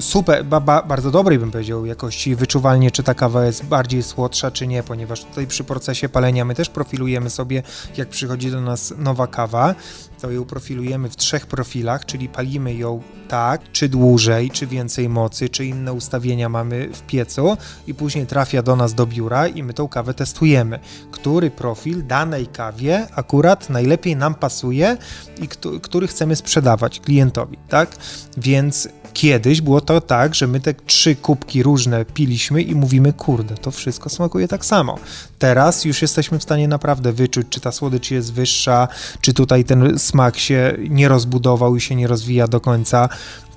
super, 0.00 0.44
ba, 0.44 0.60
ba, 0.60 0.82
bardzo 0.82 1.10
dobrej 1.10 1.38
bym 1.38 1.50
powiedział 1.50 1.86
jakości, 1.86 2.36
wyczuwalnie 2.36 2.90
czy 2.90 3.02
ta 3.02 3.14
kawa 3.14 3.44
jest 3.46 3.64
bardziej 3.64 4.02
słodsza 4.02 4.50
czy 4.50 4.66
nie, 4.66 4.82
ponieważ 4.82 5.24
tutaj 5.24 5.46
przy 5.46 5.64
procesie 5.64 6.08
palenia 6.08 6.44
my 6.44 6.54
też 6.54 6.68
profilujemy 6.68 7.30
sobie, 7.30 7.62
jak 7.96 8.08
przychodzi 8.08 8.50
do 8.50 8.60
nas 8.60 8.94
nowa 8.98 9.26
kawa, 9.26 9.74
to 10.22 10.30
ją 10.30 10.44
profilujemy 10.44 11.08
w 11.08 11.16
trzech 11.16 11.46
profilach, 11.46 12.06
czyli 12.06 12.28
palimy 12.28 12.74
ją 12.74 13.02
tak, 13.28 13.72
czy 13.72 13.88
dłużej, 13.88 14.50
czy 14.50 14.66
więcej 14.66 15.08
mocy, 15.08 15.48
czy 15.48 15.66
inne 15.66 15.92
ustawienia 15.92 16.48
mamy 16.48 16.88
w 16.92 17.02
piecu 17.02 17.56
i 17.86 17.94
później 17.94 18.26
trafia 18.26 18.62
do 18.62 18.76
nas 18.76 18.94
do 18.94 19.06
biura 19.06 19.48
i 19.48 19.62
my 19.62 19.74
tą 19.74 19.88
kawę 19.88 20.14
testujemy. 20.14 20.78
Który 21.10 21.50
profil 21.50 22.06
danej 22.06 22.46
kawie 22.46 23.06
akurat 23.14 23.70
najlepiej 23.70 24.16
nam 24.16 24.34
pasuje 24.34 24.96
i 25.42 25.48
któ- 25.48 25.80
który 25.80 26.06
chcemy 26.06 26.36
sprzedawać 26.36 27.00
klientowi, 27.00 27.58
tak? 27.68 27.96
Więc 28.36 28.88
kiedyś 29.12 29.60
było 29.60 29.80
to 29.80 30.00
tak, 30.00 30.34
że 30.34 30.46
my 30.46 30.60
te 30.60 30.74
trzy 30.74 31.16
kubki 31.16 31.62
różne 31.62 32.04
piliśmy 32.04 32.62
i 32.62 32.74
mówimy, 32.74 33.12
kurde, 33.12 33.54
to 33.54 33.70
wszystko 33.70 34.08
smakuje 34.10 34.48
tak 34.48 34.64
samo. 34.64 34.98
Teraz 35.38 35.84
już 35.84 36.02
jesteśmy 36.02 36.38
w 36.38 36.42
stanie 36.42 36.68
naprawdę 36.68 37.12
wyczuć, 37.12 37.46
czy 37.50 37.60
ta 37.60 37.72
słodycz 37.72 38.10
jest 38.10 38.32
wyższa, 38.32 38.88
czy 39.20 39.34
tutaj 39.34 39.64
ten 39.64 39.98
smak 40.12 40.38
się 40.38 40.76
nie 40.88 41.08
rozbudował 41.08 41.76
i 41.76 41.80
się 41.80 41.94
nie 41.94 42.06
rozwija 42.06 42.48
do 42.48 42.60
końca 42.60 43.08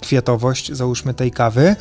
kwiatowość, 0.01 0.71
załóżmy 0.71 1.13
tej 1.13 1.31
kawy. 1.31 1.75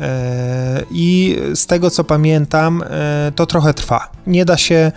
E, 0.00 0.82
I 0.90 1.36
z 1.54 1.66
tego 1.66 1.90
co 1.90 2.04
pamiętam, 2.04 2.82
e, 2.82 3.32
to 3.36 3.46
trochę 3.46 3.74
trwa. 3.74 4.10
Nie 4.26 4.44
da 4.44 4.56
się, 4.56 4.92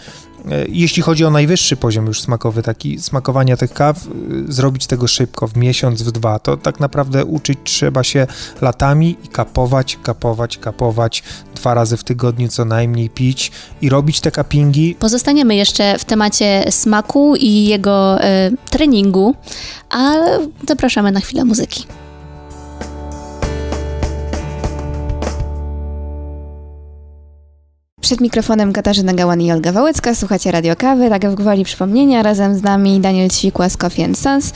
jeśli 0.69 1.03
chodzi 1.03 1.25
o 1.25 1.29
najwyższy 1.29 1.75
poziom 1.75 2.05
już 2.05 2.21
smakowy, 2.21 2.63
taki 2.63 2.99
smakowania 2.99 3.57
tych 3.57 3.73
kaw, 3.73 3.97
e, 3.97 4.09
zrobić 4.47 4.87
tego 4.87 5.07
szybko, 5.07 5.47
w 5.47 5.57
miesiąc, 5.57 6.01
w 6.01 6.11
dwa. 6.11 6.39
To 6.39 6.57
tak 6.57 6.79
naprawdę 6.79 7.25
uczyć 7.25 7.59
trzeba 7.63 8.03
się 8.03 8.27
latami 8.61 9.17
i 9.23 9.27
kapować, 9.27 9.97
kapować, 10.03 10.57
kapować, 10.57 11.23
dwa 11.55 11.73
razy 11.73 11.97
w 11.97 12.03
tygodniu 12.03 12.47
co 12.47 12.65
najmniej 12.65 13.09
pić 13.09 13.51
i 13.81 13.89
robić 13.89 14.19
te 14.19 14.31
cuppingi 14.31 14.95
Pozostaniemy 14.99 15.55
jeszcze 15.55 15.99
w 15.99 16.05
temacie 16.05 16.65
smaku 16.69 17.35
i 17.35 17.65
jego 17.65 18.21
e, 18.21 18.51
treningu, 18.69 19.35
ale 19.89 20.47
zapraszamy 20.67 21.11
na 21.11 21.19
chwilę 21.19 21.45
muzyki. 21.45 21.85
Przed 28.03 28.21
mikrofonem 28.21 28.73
Katarzyna 28.73 29.13
Gałan 29.13 29.41
i 29.41 29.51
Olga 29.51 29.71
Wałęcka. 29.71 30.15
Słuchacie 30.15 30.51
Radio 30.51 30.75
Kawy, 30.75 31.09
tak 31.09 31.23
jak 31.23 31.35
gwoli 31.35 31.63
przypomnienia. 31.63 32.23
Razem 32.23 32.57
z 32.57 32.63
nami 32.63 32.99
Daniel 32.99 33.29
Ćwikła 33.29 33.69
z 33.69 33.77
Coffee 33.77 34.15
Sons. 34.15 34.53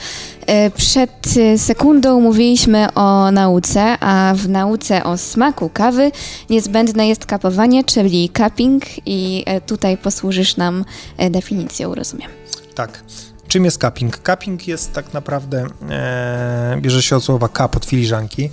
Przed 0.76 1.10
e, 1.36 1.58
sekundą 1.58 2.20
mówiliśmy 2.20 2.94
o 2.94 3.30
nauce, 3.30 3.98
a 4.00 4.34
w 4.36 4.48
nauce 4.48 5.04
o 5.04 5.16
smaku 5.16 5.68
kawy 5.68 6.10
niezbędne 6.50 7.08
jest 7.08 7.26
kapowanie, 7.26 7.84
czyli 7.84 8.30
cupping 8.36 8.84
i 9.06 9.44
e, 9.46 9.60
tutaj 9.60 9.96
posłużysz 9.96 10.56
nam 10.56 10.84
e, 11.16 11.30
definicją, 11.30 11.94
rozumiem. 11.94 12.30
Tak. 12.74 13.02
Czym 13.48 13.64
jest 13.64 13.80
cupping? 13.80 14.18
Cupping 14.18 14.68
jest 14.68 14.92
tak 14.92 15.14
naprawdę, 15.14 15.66
e, 15.90 16.78
bierze 16.80 17.02
się 17.02 17.16
od 17.16 17.24
słowa 17.24 17.48
cup 17.48 17.76
od 17.76 17.84
filiżanki, 17.84 18.50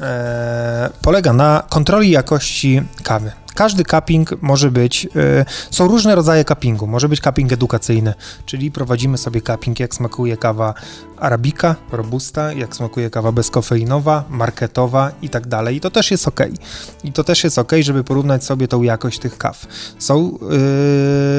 e, 0.00 0.90
polega 1.02 1.32
na 1.32 1.62
kontroli 1.68 2.10
jakości 2.10 2.82
kawy. 3.02 3.32
Każdy 3.56 3.84
cupping 3.84 4.42
może 4.42 4.70
być, 4.70 5.08
e, 5.16 5.44
są 5.70 5.88
różne 5.88 6.14
rodzaje 6.14 6.44
cuppingu. 6.44 6.86
Może 6.86 7.08
być 7.08 7.20
cupping 7.20 7.52
edukacyjny, 7.52 8.14
czyli 8.46 8.70
prowadzimy 8.70 9.18
sobie 9.18 9.42
cupping, 9.42 9.80
jak 9.80 9.94
smakuje 9.94 10.36
kawa 10.36 10.74
arabika, 11.18 11.76
robusta, 11.92 12.52
jak 12.52 12.76
smakuje 12.76 13.10
kawa 13.10 13.32
bezkofeinowa, 13.32 14.24
marketowa 14.30 15.12
i 15.22 15.28
tak 15.28 15.46
dalej. 15.46 15.76
I 15.76 15.80
to 15.80 15.90
też 15.90 16.10
jest 16.10 16.28
ok. 16.28 16.40
I 17.04 17.12
to 17.12 17.24
też 17.24 17.44
jest 17.44 17.58
ok, 17.58 17.72
żeby 17.80 18.04
porównać 18.04 18.44
sobie 18.44 18.68
tą 18.68 18.82
jakość 18.82 19.18
tych 19.18 19.38
kaw. 19.38 19.66
Są 19.98 20.38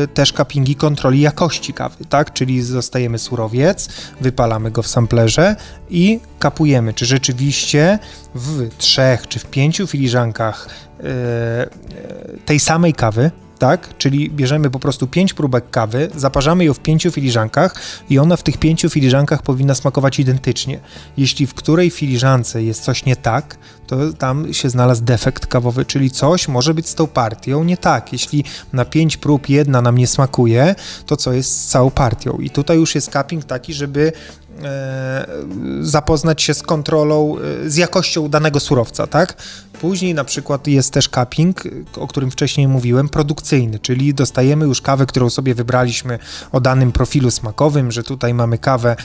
yy, 0.01 0.07
też 0.07 0.33
cuppingi 0.33 0.75
kontroli 0.75 1.21
jakości 1.21 1.73
kawy, 1.73 2.05
tak? 2.05 2.33
Czyli 2.33 2.63
dostajemy 2.63 3.17
surowiec, 3.17 3.89
wypalamy 4.21 4.71
go 4.71 4.81
w 4.81 4.87
samplerze 4.87 5.55
i 5.89 6.19
kapujemy, 6.39 6.93
czy 6.93 7.05
rzeczywiście 7.05 7.99
w 8.35 8.69
trzech 8.77 9.27
czy 9.27 9.39
w 9.39 9.45
pięciu 9.45 9.87
filiżankach 9.87 10.67
e, 10.96 10.96
e, 10.96 10.96
tej 12.45 12.59
samej 12.59 12.93
kawy, 12.93 13.31
tak? 13.57 13.97
Czyli 13.97 14.29
bierzemy 14.29 14.69
po 14.69 14.79
prostu 14.79 15.07
pięć 15.07 15.33
próbek 15.33 15.69
kawy, 15.69 16.09
zaparzamy 16.15 16.65
ją 16.65 16.73
w 16.73 16.79
pięciu 16.79 17.11
filiżankach 17.11 17.75
i 18.09 18.19
ona 18.19 18.37
w 18.37 18.43
tych 18.43 18.57
pięciu 18.57 18.89
filiżankach 18.89 19.41
powinna 19.41 19.75
smakować 19.75 20.19
identycznie. 20.19 20.79
Jeśli 21.17 21.47
w 21.47 21.53
której 21.53 21.89
filiżance 21.89 22.63
jest 22.63 22.83
coś 22.83 23.05
nie 23.05 23.15
tak, 23.15 23.57
to 23.87 24.13
tam 24.13 24.53
się 24.53 24.69
znalazł 24.69 25.03
defekt 25.03 25.45
kawowy, 25.45 25.85
czyli 25.85 26.11
coś 26.11 26.47
może 26.47 26.73
być 26.73 26.89
z 26.89 26.95
tą 26.95 27.07
partią 27.07 27.63
nie 27.63 27.77
tak. 27.77 28.13
Jeśli 28.13 28.43
na 28.73 28.85
pięć 28.85 29.17
prób 29.17 29.49
jedna 29.49 29.81
nam 29.81 29.97
nie 29.97 30.07
smakuje, 30.07 30.75
to 31.05 31.17
co 31.17 31.33
jest 31.33 31.61
z 31.61 31.67
całą 31.67 31.91
partią? 31.91 32.37
I 32.37 32.49
tutaj 32.49 32.77
już 32.77 32.95
jest 32.95 33.11
cupping 33.11 33.45
taki, 33.45 33.73
żeby 33.73 34.11
e, 34.11 34.46
zapoznać 35.81 36.41
się 36.41 36.53
z 36.53 36.63
kontrolą, 36.63 37.35
e, 37.65 37.69
z 37.69 37.75
jakością 37.75 38.29
danego 38.29 38.59
surowca, 38.59 39.07
tak? 39.07 39.37
Później 39.81 40.13
na 40.13 40.23
przykład 40.23 40.67
jest 40.67 40.93
też 40.93 41.09
cupping, 41.09 41.63
o 41.97 42.07
którym 42.07 42.31
wcześniej 42.31 42.67
mówiłem, 42.67 43.09
produkcyjny, 43.09 43.79
czyli 43.79 44.13
dostajemy 44.13 44.65
już 44.65 44.81
kawę, 44.81 45.05
którą 45.05 45.29
sobie 45.29 45.55
wybraliśmy 45.55 46.19
o 46.51 46.61
danym 46.61 46.91
profilu 46.91 47.31
smakowym, 47.31 47.91
że 47.91 48.03
tutaj 48.03 48.33
mamy 48.33 48.57
kawę, 48.57 48.95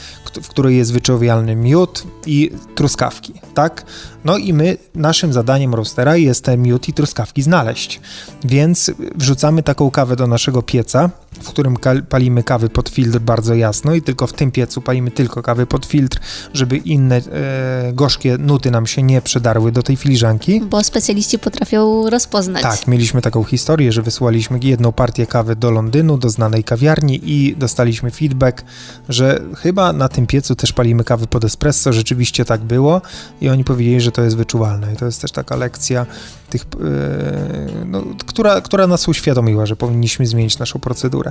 w 0.43 0.47
której 0.47 0.77
jest 0.77 0.93
wyczuwalny 0.93 1.55
miód 1.55 2.03
i 2.25 2.51
truskawki, 2.75 3.33
tak? 3.53 3.85
No 4.25 4.37
i 4.37 4.53
my, 4.53 4.77
naszym 4.95 5.33
zadaniem 5.33 5.75
roastera 5.75 6.17
jest 6.17 6.45
ten 6.45 6.61
miód 6.61 6.89
i 6.89 6.93
truskawki 6.93 7.41
znaleźć. 7.41 8.01
Więc 8.43 8.91
wrzucamy 9.15 9.63
taką 9.63 9.91
kawę 9.91 10.15
do 10.15 10.27
naszego 10.27 10.61
pieca, 10.61 11.09
w 11.41 11.49
którym 11.49 11.75
palimy 12.09 12.43
kawy 12.43 12.69
pod 12.69 12.89
filtr 12.89 13.19
bardzo 13.19 13.55
jasno 13.55 13.93
i 13.93 14.01
tylko 14.01 14.27
w 14.27 14.33
tym 14.33 14.51
piecu 14.51 14.81
palimy 14.81 15.11
tylko 15.11 15.41
kawy 15.41 15.65
pod 15.65 15.85
filtr, 15.85 16.19
żeby 16.53 16.77
inne 16.77 17.15
e, 17.15 17.93
gorzkie 17.93 18.37
nuty 18.37 18.71
nam 18.71 18.87
się 18.87 19.03
nie 19.03 19.21
przedarły 19.21 19.71
do 19.71 19.83
tej 19.83 19.95
filiżanki. 19.95 20.61
Bo 20.61 20.83
specjaliści 20.83 21.39
potrafią 21.39 22.09
rozpoznać. 22.09 22.63
Tak, 22.63 22.87
mieliśmy 22.87 23.21
taką 23.21 23.43
historię, 23.43 23.91
że 23.91 24.01
wysłaliśmy 24.01 24.59
jedną 24.63 24.91
partię 24.91 25.27
kawy 25.27 25.55
do 25.55 25.71
Londynu, 25.71 26.17
do 26.17 26.29
znanej 26.29 26.63
kawiarni 26.63 27.21
i 27.23 27.55
dostaliśmy 27.55 28.11
feedback, 28.11 28.63
że 29.09 29.41
chyba 29.57 29.93
na 29.93 30.09
tym 30.09 30.27
piecu 30.27 30.55
też 30.55 30.73
palimy 30.73 31.03
kawy 31.03 31.27
pod 31.27 31.43
espresso. 31.43 31.93
Rzeczywiście 31.93 32.45
tak 32.45 32.61
było 32.61 33.01
i 33.41 33.49
oni 33.49 33.63
powiedzieli, 33.63 34.01
że 34.01 34.11
to 34.11 34.21
jest 34.21 34.37
wyczuwalne. 34.37 34.93
I 34.93 34.97
to 34.97 35.05
jest 35.05 35.21
też 35.21 35.31
taka 35.31 35.55
lekcja 35.55 36.05
tych, 36.49 36.61
e, 36.61 37.85
no, 37.85 38.03
która, 38.25 38.61
która 38.61 38.87
nas 38.87 39.07
uświadomiła, 39.07 39.65
że 39.65 39.75
powinniśmy 39.75 40.25
zmienić 40.25 40.59
naszą 40.59 40.79
procedurę. 40.79 41.22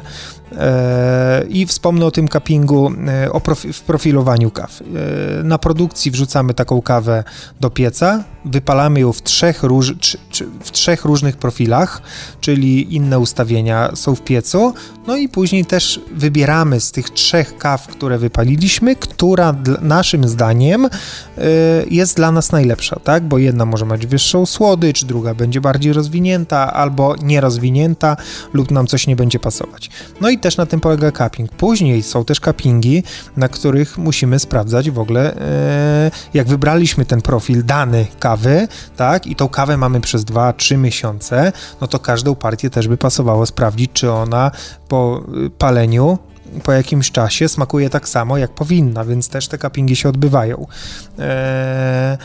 E, 0.58 1.44
I 1.48 1.66
wspomnę 1.66 2.06
o 2.06 2.10
tym 2.10 2.28
cuppingu, 2.28 2.92
e, 3.08 3.32
o 3.32 3.40
profi, 3.40 3.72
w 3.72 3.80
profilowaniu 3.80 4.50
kaw. 4.50 4.80
E, 4.80 5.42
na 5.42 5.58
produkcji 5.58 6.10
wrzucamy 6.10 6.54
taką 6.54 6.82
kawę 6.82 7.24
do 7.60 7.70
pieca, 7.70 8.24
wypalamy 8.44 9.00
ją 9.00 9.12
w 9.12 9.22
trzech, 9.22 9.62
róż, 9.62 9.94
w 10.60 10.70
trzech 10.70 11.04
różnych 11.04 11.36
profilach, 11.36 12.02
czyli 12.40 12.94
inne 12.94 13.18
ustawienia 13.18 13.90
są 13.94 14.14
w 14.14 14.20
piecu, 14.20 14.74
no 15.06 15.16
i 15.16 15.28
później 15.28 15.64
też 15.64 16.00
wybieramy 16.12 16.80
z 16.80 16.92
tych 16.92 17.10
trzech 17.10 17.58
kaw, 17.58 17.86
które 17.86 18.18
wypaliliśmy, 18.18 18.96
która 18.96 19.54
naszym 19.80 20.28
zdaniem 20.28 20.88
jest 21.90 22.16
dla 22.16 22.32
nas 22.32 22.52
najlepsza, 22.52 23.00
tak? 23.04 23.28
Bo 23.28 23.38
jedna 23.38 23.66
może 23.66 23.86
mieć 23.86 24.06
wyższą 24.06 24.46
słodycz, 24.46 25.04
druga 25.04 25.34
będzie 25.34 25.60
bardziej 25.60 25.92
rozwinięta 25.92 26.72
albo 26.72 27.14
nierozwinięta 27.22 28.16
lub 28.52 28.70
nam 28.70 28.86
coś 28.86 29.06
nie 29.06 29.16
będzie 29.16 29.38
pasować. 29.38 29.81
No 30.20 30.30
i 30.30 30.38
też 30.38 30.56
na 30.56 30.66
tym 30.66 30.80
polega 30.80 31.12
cupping. 31.12 31.50
Później 31.50 32.02
są 32.02 32.24
też 32.24 32.40
cuppingi, 32.40 33.02
na 33.36 33.48
których 33.48 33.98
musimy 33.98 34.38
sprawdzać 34.38 34.90
w 34.90 34.98
ogóle, 34.98 35.34
y, 35.34 35.38
jak 36.34 36.46
wybraliśmy 36.46 37.04
ten 37.04 37.22
profil 37.22 37.64
dany 37.64 38.06
kawy, 38.20 38.68
tak? 38.96 39.26
I 39.26 39.36
tą 39.36 39.48
kawę 39.48 39.76
mamy 39.76 40.00
przez 40.00 40.24
2-3 40.24 40.78
miesiące, 40.78 41.52
no 41.80 41.86
to 41.86 41.98
każdą 41.98 42.34
partię 42.34 42.70
też 42.70 42.88
by 42.88 42.96
pasowało 42.96 43.46
sprawdzić, 43.46 43.90
czy 43.92 44.12
ona 44.12 44.50
po 44.88 45.22
y, 45.46 45.50
paleniu 45.50 46.18
po 46.64 46.72
jakimś 46.72 47.10
czasie 47.10 47.48
smakuje 47.48 47.90
tak 47.90 48.08
samo, 48.08 48.38
jak 48.38 48.50
powinna, 48.50 49.04
więc 49.04 49.28
też 49.28 49.48
te 49.48 49.58
cuppingi 49.58 49.96
się 49.96 50.08
odbywają. 50.08 50.66
Eee, 51.18 52.18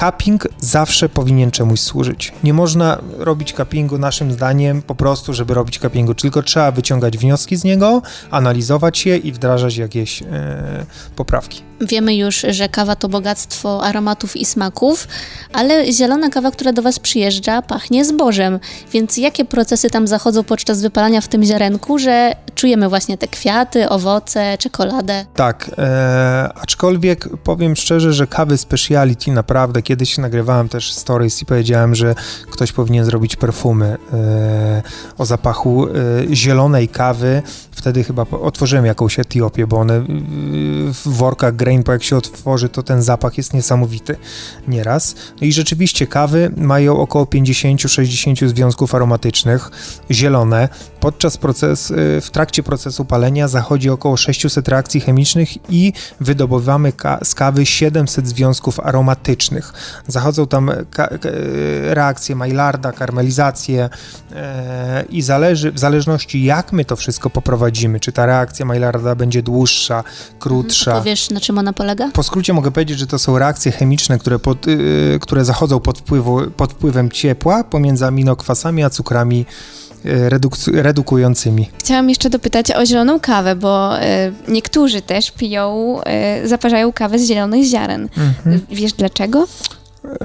cupping 0.00 0.48
zawsze 0.60 1.08
powinien 1.08 1.50
czemuś 1.50 1.80
służyć. 1.80 2.32
Nie 2.44 2.54
można 2.54 2.98
robić 3.18 3.52
cuppingu 3.52 3.98
naszym 3.98 4.32
zdaniem 4.32 4.82
po 4.82 4.94
prostu, 4.94 5.34
żeby 5.34 5.54
robić 5.54 5.78
cuppingu, 5.78 6.14
tylko 6.14 6.42
trzeba 6.42 6.70
wyciągać 6.70 7.18
wnioski 7.18 7.56
z 7.56 7.64
niego, 7.64 8.02
analizować 8.30 9.06
je 9.06 9.16
i 9.16 9.32
wdrażać 9.32 9.76
jakieś 9.76 10.22
e, 10.22 10.26
poprawki. 11.16 11.62
Wiemy 11.80 12.16
już, 12.16 12.46
że 12.50 12.68
kawa 12.68 12.96
to 12.96 13.08
bogactwo 13.08 13.84
aromatów 13.84 14.36
i 14.36 14.44
smaków, 14.44 15.08
ale 15.52 15.92
zielona 15.92 16.28
kawa, 16.28 16.50
która 16.50 16.72
do 16.72 16.82
Was 16.82 16.98
przyjeżdża, 16.98 17.62
pachnie 17.62 18.04
zbożem. 18.04 18.58
Więc 18.92 19.16
jakie 19.16 19.44
procesy 19.44 19.90
tam 19.90 20.06
zachodzą 20.06 20.44
podczas 20.44 20.82
wypalania 20.82 21.20
w 21.20 21.28
tym 21.28 21.44
ziarenku, 21.44 21.98
że 21.98 22.36
czujemy 22.54 22.88
właśnie 22.88 23.18
te 23.18 23.28
kwiaty, 23.28 23.88
owoce, 23.88 24.58
czekoladę? 24.58 25.26
Tak, 25.34 25.70
e, 25.78 26.50
aczkolwiek 26.54 27.28
powiem 27.44 27.76
szczerze, 27.76 28.12
że 28.12 28.26
kawy 28.26 28.58
speciality 28.58 29.30
naprawdę, 29.30 29.82
kiedyś 29.82 30.18
nagrywałem 30.18 30.68
też 30.68 30.92
stories 30.92 31.42
i 31.42 31.46
powiedziałem, 31.46 31.94
że 31.94 32.14
ktoś 32.50 32.72
powinien 32.72 33.04
zrobić 33.04 33.36
perfumy 33.36 33.96
e, 34.12 34.82
o 35.18 35.26
zapachu 35.26 35.86
e, 35.88 35.90
zielonej 36.34 36.88
kawy. 36.88 37.42
Wtedy 37.70 38.04
chyba 38.04 38.26
otworzyłem 38.40 38.86
jakąś 38.86 39.18
Etiopię, 39.18 39.66
bo 39.66 39.76
one 39.76 40.04
w 40.92 41.08
workach 41.08 41.56
grain, 41.66 41.82
po 41.82 41.92
jak 41.92 42.02
się 42.02 42.16
otworzy, 42.16 42.68
to 42.68 42.82
ten 42.82 43.02
zapach 43.02 43.38
jest 43.38 43.54
niesamowity 43.54 44.16
nieraz. 44.68 45.14
No 45.40 45.46
i 45.46 45.52
rzeczywiście 45.52 46.06
kawy 46.06 46.50
mają 46.56 46.98
około 46.98 47.24
50-60 47.24 48.48
związków 48.48 48.94
aromatycznych, 48.94 49.70
zielone. 50.10 50.68
Podczas 51.06 51.36
proces, 51.36 51.90
y, 51.90 52.20
w 52.20 52.30
trakcie 52.30 52.62
procesu 52.62 53.04
palenia 53.04 53.48
zachodzi 53.48 53.90
około 53.90 54.16
600 54.16 54.68
reakcji 54.68 55.00
chemicznych 55.00 55.48
i 55.72 55.92
wydobywamy 56.20 56.92
ka- 56.92 57.18
z 57.24 57.34
kawy 57.34 57.66
700 57.66 58.28
związków 58.28 58.80
aromatycznych. 58.80 59.72
Zachodzą 60.06 60.46
tam 60.46 60.70
ka- 60.90 61.08
ka- 61.08 61.28
reakcje 61.94 62.36
Maillarda, 62.36 62.92
karmelizacje 62.92 63.88
e, 64.34 65.04
i 65.10 65.22
zależy, 65.22 65.72
w 65.72 65.78
zależności 65.78 66.44
jak 66.44 66.72
my 66.72 66.84
to 66.84 66.96
wszystko 66.96 67.30
poprowadzimy, 67.30 68.00
czy 68.00 68.12
ta 68.12 68.26
reakcja 68.26 68.66
Maillarda 68.66 69.14
będzie 69.14 69.42
dłuższa, 69.42 70.04
krótsza. 70.38 70.92
Powiesz, 70.98 71.30
na 71.30 71.40
czym 71.40 71.58
ona 71.58 71.72
polega? 71.72 72.10
Po 72.12 72.22
skrócie 72.22 72.52
mogę 72.52 72.70
powiedzieć, 72.70 72.98
że 72.98 73.06
to 73.06 73.18
są 73.18 73.38
reakcje 73.38 73.72
chemiczne, 73.72 74.18
które, 74.18 74.38
pod, 74.38 74.66
y, 74.68 75.18
które 75.22 75.44
zachodzą 75.44 75.80
pod, 75.80 75.98
wpływu, 75.98 76.50
pod 76.50 76.72
wpływem 76.72 77.10
ciepła 77.10 77.64
pomiędzy 77.64 78.06
aminokwasami 78.06 78.84
a 78.84 78.90
cukrami 78.90 79.46
redukującymi. 80.72 81.70
Chciałam 81.78 82.08
jeszcze 82.08 82.30
dopytać 82.30 82.70
o 82.70 82.86
zieloną 82.86 83.20
kawę, 83.20 83.56
bo 83.56 84.00
e, 84.00 84.32
niektórzy 84.48 85.02
też 85.02 85.30
piją, 85.30 85.96
e, 86.04 86.48
zaparzają 86.48 86.92
kawę 86.92 87.18
z 87.18 87.26
zielonych 87.26 87.64
ziaren. 87.64 88.08
Wiesz 88.70 88.92
dlaczego? 88.92 89.46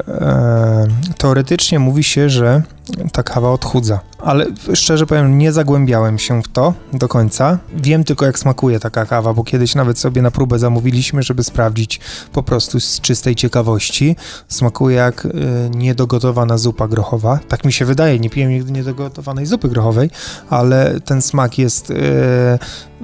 E, 0.08 0.88
teoretycznie 1.18 1.80
mówi 1.80 2.04
się, 2.04 2.30
że 2.30 2.62
ta 3.12 3.24
kawa 3.24 3.52
odchudza, 3.52 4.00
ale 4.20 4.46
szczerze 4.74 5.06
powiem, 5.06 5.38
nie 5.38 5.52
zagłębiałem 5.52 6.20
się 6.20 6.44
w 6.44 6.48
to 6.48 6.74
do 6.94 7.08
końca. 7.08 7.60
Wiem 7.74 8.04
tylko, 8.04 8.26
jak 8.26 8.40
smakuje 8.40 8.80
taka 8.80 9.06
kawa, 9.06 9.34
bo 9.34 9.44
kiedyś 9.44 9.76
nawet 9.76 10.00
sobie 10.00 10.22
na 10.22 10.32
próbę 10.32 10.60
zamówiliśmy, 10.60 11.24
żeby 11.24 11.44
sprawdzić 11.44 12.00
po 12.32 12.44
prostu 12.44 12.80
z 12.80 13.02
czystej 13.02 13.36
ciekawości. 13.36 14.16
Smakuje 14.48 14.96
jak 14.96 15.26
e, 15.26 15.30
niedogotowana 15.70 16.58
zupa 16.58 16.88
grochowa. 16.88 17.40
Tak 17.48 17.66
mi 17.66 17.74
się 17.74 17.86
wydaje, 17.86 18.20
nie 18.20 18.30
piłem 18.30 18.52
nigdy 18.52 18.72
niedogotowanej 18.72 19.46
zupy 19.46 19.70
grochowej, 19.70 20.10
ale 20.50 21.00
ten 21.06 21.22
smak 21.22 21.58
jest 21.58 21.92
e, 21.92 22.60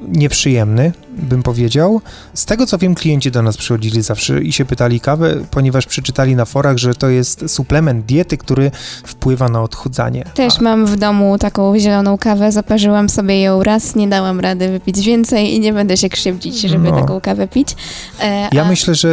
nieprzyjemny, 0.07 0.91
bym 1.17 1.43
powiedział. 1.43 2.01
Z 2.34 2.46
tego 2.46 2.65
co 2.65 2.77
wiem, 2.77 2.96
klienci 2.96 3.31
do 3.31 3.41
nas 3.41 3.57
przychodzili 3.57 4.01
zawsze 4.01 4.41
i 4.41 4.53
się 4.53 4.65
pytali 4.65 5.00
kawę, 5.00 5.36
ponieważ 5.51 5.86
przeczytali 5.86 6.36
na 6.36 6.46
forach, 6.46 6.77
że 6.77 6.96
to 6.96 7.10
jest 7.10 7.43
suplement 7.48 8.05
diety, 8.05 8.38
który 8.38 8.72
wpływa 9.03 9.50
na 9.50 9.62
odchudzanie. 9.68 10.24
Też 10.34 10.60
mam 10.62 10.86
w 10.86 10.96
domu 10.96 11.38
taką 11.38 11.80
zieloną 11.80 12.18
kawę, 12.18 12.52
zaparzyłam 12.52 13.10
sobie 13.10 13.42
ją 13.42 13.64
raz, 13.64 13.96
nie 13.96 14.08
dałam 14.08 14.40
rady 14.40 14.70
wypić 14.70 15.00
więcej 15.06 15.54
i 15.56 15.60
nie 15.60 15.74
będę 15.74 15.98
się 15.98 16.10
krzywdzić, 16.10 16.62
żeby 16.62 16.92
No. 16.92 17.00
taką 17.02 17.22
kawę 17.22 17.48
pić. 17.48 17.76
E, 18.22 18.48
Ja 18.52 18.64
a 18.66 18.68
myślę, 18.70 18.96
że 18.96 19.10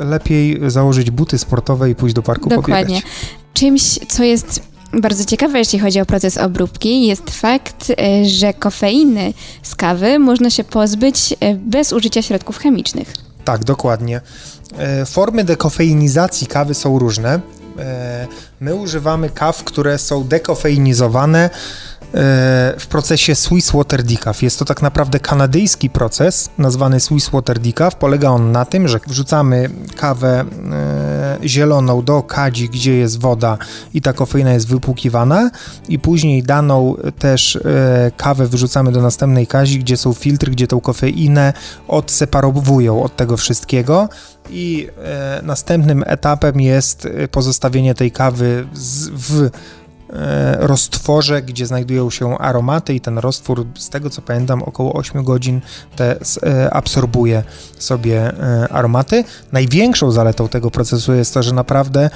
e, 0.00 0.04
lepiej 0.04 0.60
założyć 0.66 1.10
buty 1.10 1.38
sportowe 1.38 1.90
i 1.90 1.94
pójść 1.94 2.14
do 2.14 2.22
parku 2.22 2.48
Dokładnie. 2.48 2.84
pobiegać. 2.84 3.02
Czymś, 3.54 3.82
co 4.08 4.24
jest 4.24 4.62
bardzo 5.02 5.24
ciekawe, 5.24 5.58
jeśli 5.58 5.78
chodzi 5.78 6.00
o 6.00 6.06
proces 6.06 6.38
obróbki, 6.38 7.06
jest 7.06 7.30
fakt, 7.30 7.90
e, 7.90 8.24
że 8.24 8.54
kofeiny 8.54 9.32
z 9.62 9.74
kawy 9.74 10.18
można 10.18 10.50
się 10.50 10.64
pozbyć 10.64 11.34
e, 11.40 11.54
bez 11.54 11.92
użycia 11.92 12.22
środków 12.22 12.58
chemicznych. 12.58 13.12
Tak, 13.44 13.64
dokładnie. 13.64 14.20
E, 14.78 15.06
Formy 15.06 15.44
dekofeinizacji 15.44 16.46
kawy 16.46 16.74
są 16.74 16.98
różne. 16.98 17.40
E, 17.78 18.26
My 18.60 18.74
używamy 18.74 19.30
kaw, 19.30 19.64
które 19.64 19.98
są 19.98 20.24
dekofeinizowane 20.24 21.50
w 22.78 22.86
procesie 22.88 23.34
Swiss 23.34 23.70
Water 23.70 24.02
Decaf. 24.02 24.42
Jest 24.42 24.58
to 24.58 24.64
tak 24.64 24.82
naprawdę 24.82 25.20
kanadyjski 25.20 25.90
proces 25.90 26.50
nazwany 26.58 27.00
Swiss 27.00 27.28
Water 27.28 27.58
Decaf. 27.58 27.94
Polega 27.94 28.28
on 28.28 28.52
na 28.52 28.64
tym, 28.64 28.88
że 28.88 29.00
wrzucamy 29.06 29.70
kawę 29.96 30.44
e, 30.72 31.48
zieloną 31.48 32.02
do 32.02 32.22
kadzi, 32.22 32.68
gdzie 32.68 32.94
jest 32.96 33.20
woda 33.20 33.58
i 33.94 34.02
ta 34.02 34.12
kofeina 34.12 34.52
jest 34.52 34.68
wypłukiwana 34.68 35.50
i 35.88 35.98
później 35.98 36.42
daną 36.42 36.96
też 37.18 37.56
e, 37.56 38.12
kawę 38.16 38.46
wrzucamy 38.46 38.92
do 38.92 39.02
następnej 39.02 39.46
kazi, 39.46 39.78
gdzie 39.78 39.96
są 39.96 40.12
filtry, 40.12 40.52
gdzie 40.52 40.66
tą 40.66 40.80
kofeinę 40.80 41.52
odseparowują 41.88 43.02
od 43.02 43.16
tego 43.16 43.36
wszystkiego 43.36 44.08
i 44.50 44.88
e, 45.04 45.40
następnym 45.42 46.04
etapem 46.06 46.60
jest 46.60 47.08
pozostawienie 47.30 47.94
tej 47.94 48.10
kawy 48.10 48.66
w 49.12 49.50
E, 49.50 49.81
roztworze, 50.58 51.42
gdzie 51.42 51.66
znajdują 51.66 52.10
się 52.10 52.38
aromaty 52.38 52.94
i 52.94 53.00
ten 53.00 53.18
roztwór, 53.18 53.66
z 53.78 53.88
tego 53.88 54.10
co 54.10 54.22
pamiętam, 54.22 54.62
około 54.62 54.92
8 54.92 55.24
godzin 55.24 55.60
te 55.96 56.16
e, 56.42 56.74
absorbuje 56.74 57.42
sobie 57.78 58.18
e, 58.18 58.68
aromaty. 58.68 59.24
Największą 59.52 60.10
zaletą 60.10 60.48
tego 60.48 60.70
procesu 60.70 61.14
jest 61.14 61.34
to, 61.34 61.42
że 61.42 61.54
naprawdę 61.54 62.10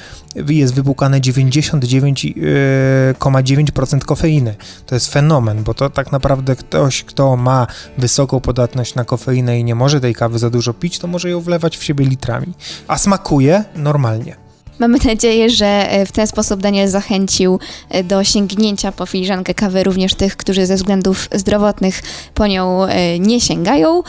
jest 0.48 0.74
wypłukane 0.74 1.20
99,9% 1.20 3.98
kofeiny. 3.98 4.54
To 4.86 4.94
jest 4.94 5.12
fenomen, 5.12 5.62
bo 5.62 5.74
to 5.74 5.90
tak 5.90 6.12
naprawdę 6.12 6.56
ktoś, 6.56 7.04
kto 7.04 7.36
ma 7.36 7.66
wysoką 7.98 8.40
podatność 8.40 8.94
na 8.94 9.04
kofeinę 9.04 9.60
i 9.60 9.64
nie 9.64 9.74
może 9.74 10.00
tej 10.00 10.14
kawy 10.14 10.38
za 10.38 10.50
dużo 10.50 10.74
pić, 10.74 10.98
to 10.98 11.06
może 11.06 11.30
ją 11.30 11.40
wlewać 11.40 11.76
w 11.76 11.84
siebie 11.84 12.04
litrami. 12.04 12.52
A 12.88 12.98
smakuje 12.98 13.64
normalnie. 13.76 14.45
Mamy 14.78 14.98
nadzieję, 15.04 15.50
że 15.50 15.90
e, 15.90 16.06
w 16.06 16.12
ten 16.12 16.26
sposób 16.26 16.60
Daniel 16.60 16.88
zachęcił 16.88 17.58
e, 17.88 18.04
do 18.04 18.24
sięgnięcia 18.24 18.92
po 18.92 19.06
filiżankę 19.06 19.54
kawy 19.54 19.84
również 19.84 20.14
tych, 20.14 20.36
którzy 20.36 20.66
ze 20.66 20.76
względów 20.76 21.28
zdrowotnych 21.34 22.02
po 22.34 22.46
nią 22.46 22.84
e, 22.84 23.18
nie 23.18 23.40
sięgają. 23.40 24.02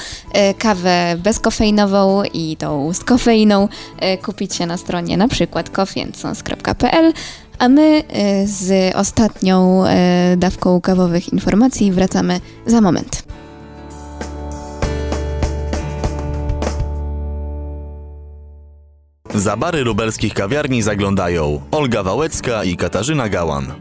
Kawę 0.58 1.16
bezkofeinową 1.24 2.24
i 2.24 2.58
tą 2.58 2.94
z 2.94 3.00
kofeiną 3.00 3.68
kupić 4.22 4.56
się 4.56 4.66
na 4.66 4.78
stronie 4.78 5.18
na 5.18 5.28
przykład 5.28 5.70
coffeeandsons.pl 5.70 7.14
a 7.60 7.70
my 7.70 8.04
z 8.46 8.96
ostatnią 8.96 9.84
dawką 10.38 10.82
kawowych 10.82 11.34
informacji 11.34 11.92
wracamy 11.92 12.40
za 12.66 12.82
moment. 12.82 13.27
Za 19.38 19.58
bary 19.58 19.84
lubelskich 19.84 20.34
kawiarni 20.34 20.82
zaglądają 20.82 21.62
Olga 21.72 22.04
Wałecka 22.04 22.64
i 22.64 22.78
Katarzyna 22.78 23.30
Gałan. 23.30 23.74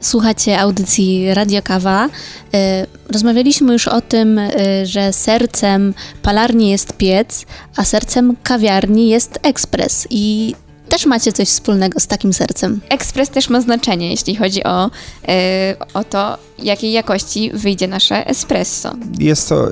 Słuchacie 0.00 0.60
audycji 0.60 1.34
Radio 1.34 1.62
Kawa. 1.62 2.08
E, 2.54 2.86
rozmawialiśmy 3.12 3.72
już 3.72 3.88
o 3.88 4.00
tym, 4.00 4.38
e, 4.38 4.50
że 4.86 5.12
sercem 5.12 5.94
palarni 6.22 6.70
jest 6.70 6.96
piec, 6.96 7.46
a 7.76 7.84
sercem 7.84 8.36
kawiarni 8.42 9.08
jest 9.08 9.38
ekspres. 9.42 10.06
I 10.10 10.54
też 10.88 11.06
macie 11.06 11.32
coś 11.32 11.48
wspólnego 11.48 12.00
z 12.00 12.06
takim 12.06 12.32
sercem. 12.32 12.80
Ekspres 12.88 13.30
też 13.30 13.48
ma 13.48 13.60
znaczenie, 13.60 14.10
jeśli 14.10 14.36
chodzi 14.36 14.64
o, 14.64 14.90
e, 15.28 15.76
o 15.94 16.04
to, 16.04 16.38
jakiej 16.58 16.92
jakości 16.92 17.50
wyjdzie 17.54 17.88
nasze 17.88 18.26
espresso. 18.26 18.94
Jest 19.18 19.48
to 19.48 19.68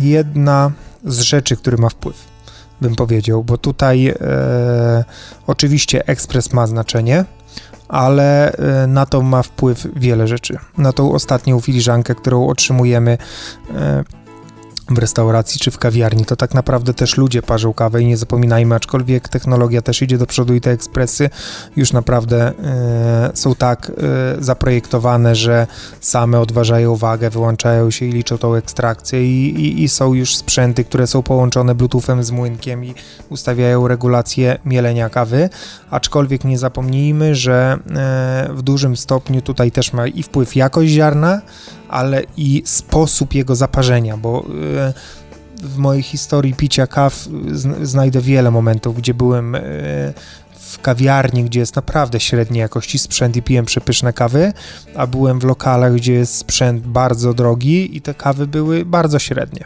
jedna 0.00 0.72
z 1.04 1.20
rzeczy, 1.20 1.56
który 1.56 1.76
ma 1.76 1.88
wpływ 1.88 2.35
bym 2.80 2.94
powiedział, 2.94 3.44
bo 3.44 3.58
tutaj 3.58 4.06
e, 4.06 5.04
oczywiście 5.46 6.06
ekspres 6.06 6.52
ma 6.52 6.66
znaczenie, 6.66 7.24
ale 7.88 8.52
e, 8.52 8.86
na 8.86 9.06
to 9.06 9.22
ma 9.22 9.42
wpływ 9.42 9.86
wiele 9.96 10.28
rzeczy. 10.28 10.58
Na 10.78 10.92
tą 10.92 11.12
ostatnią 11.12 11.60
filiżankę, 11.60 12.14
którą 12.14 12.46
otrzymujemy 12.46 13.18
e, 13.74 14.04
w 14.90 14.98
restauracji 14.98 15.60
czy 15.60 15.70
w 15.70 15.78
kawiarni, 15.78 16.24
to 16.24 16.36
tak 16.36 16.54
naprawdę 16.54 16.94
też 16.94 17.16
ludzie 17.16 17.42
parzą 17.42 17.72
kawę 17.72 18.02
i 18.02 18.06
nie 18.06 18.16
zapominajmy, 18.16 18.74
aczkolwiek 18.74 19.28
technologia 19.28 19.82
też 19.82 20.02
idzie 20.02 20.18
do 20.18 20.26
przodu 20.26 20.54
i 20.54 20.60
te 20.60 20.70
ekspresy 20.70 21.30
już 21.76 21.92
naprawdę 21.92 22.52
e, 22.64 23.30
są 23.34 23.54
tak 23.54 23.92
e, 24.38 24.44
zaprojektowane, 24.44 25.34
że 25.34 25.66
same 26.00 26.40
odważają 26.40 26.96
wagę, 26.96 27.30
wyłączają 27.30 27.90
się 27.90 28.06
i 28.06 28.12
liczą 28.12 28.38
tą 28.38 28.54
ekstrakcję 28.54 29.24
i, 29.24 29.60
i, 29.60 29.82
i 29.82 29.88
są 29.88 30.14
już 30.14 30.36
sprzęty, 30.36 30.84
które 30.84 31.06
są 31.06 31.22
połączone 31.22 31.74
bluetoothem 31.74 32.24
z 32.24 32.30
młynkiem 32.30 32.84
i 32.84 32.94
ustawiają 33.28 33.88
regulację 33.88 34.58
mielenia 34.64 35.08
kawy, 35.08 35.48
aczkolwiek 35.90 36.44
nie 36.44 36.58
zapomnijmy, 36.58 37.34
że 37.34 37.78
e, 37.90 38.48
w 38.54 38.62
dużym 38.62 38.96
stopniu 38.96 39.42
tutaj 39.42 39.70
też 39.70 39.92
ma 39.92 40.06
i 40.06 40.22
wpływ 40.22 40.56
jakość 40.56 40.90
ziarna, 40.92 41.40
ale 41.88 42.22
i 42.36 42.62
sposób 42.64 43.34
jego 43.34 43.56
zaparzenia, 43.56 44.16
bo 44.16 44.44
e, 44.78 44.92
w 45.62 45.76
mojej 45.76 46.02
historii 46.02 46.54
picia 46.54 46.86
kaw 46.86 47.28
znajdę 47.82 48.20
wiele 48.20 48.50
momentów, 48.50 48.96
gdzie 48.96 49.14
byłem 49.14 49.54
e, 49.54 49.60
w 50.58 50.80
kawiarni, 50.82 51.44
gdzie 51.44 51.60
jest 51.60 51.76
naprawdę 51.76 52.20
średniej 52.20 52.60
jakości 52.60 52.98
sprzęt 52.98 53.36
i 53.36 53.42
piłem 53.42 53.64
przepyszne 53.64 54.12
kawy, 54.12 54.52
a 54.96 55.06
byłem 55.06 55.40
w 55.40 55.44
lokalach, 55.44 55.94
gdzie 55.94 56.12
jest 56.12 56.34
sprzęt 56.34 56.86
bardzo 56.86 57.34
drogi 57.34 57.96
i 57.96 58.00
te 58.00 58.14
kawy 58.14 58.46
były 58.46 58.84
bardzo 58.84 59.18
średnie. 59.18 59.64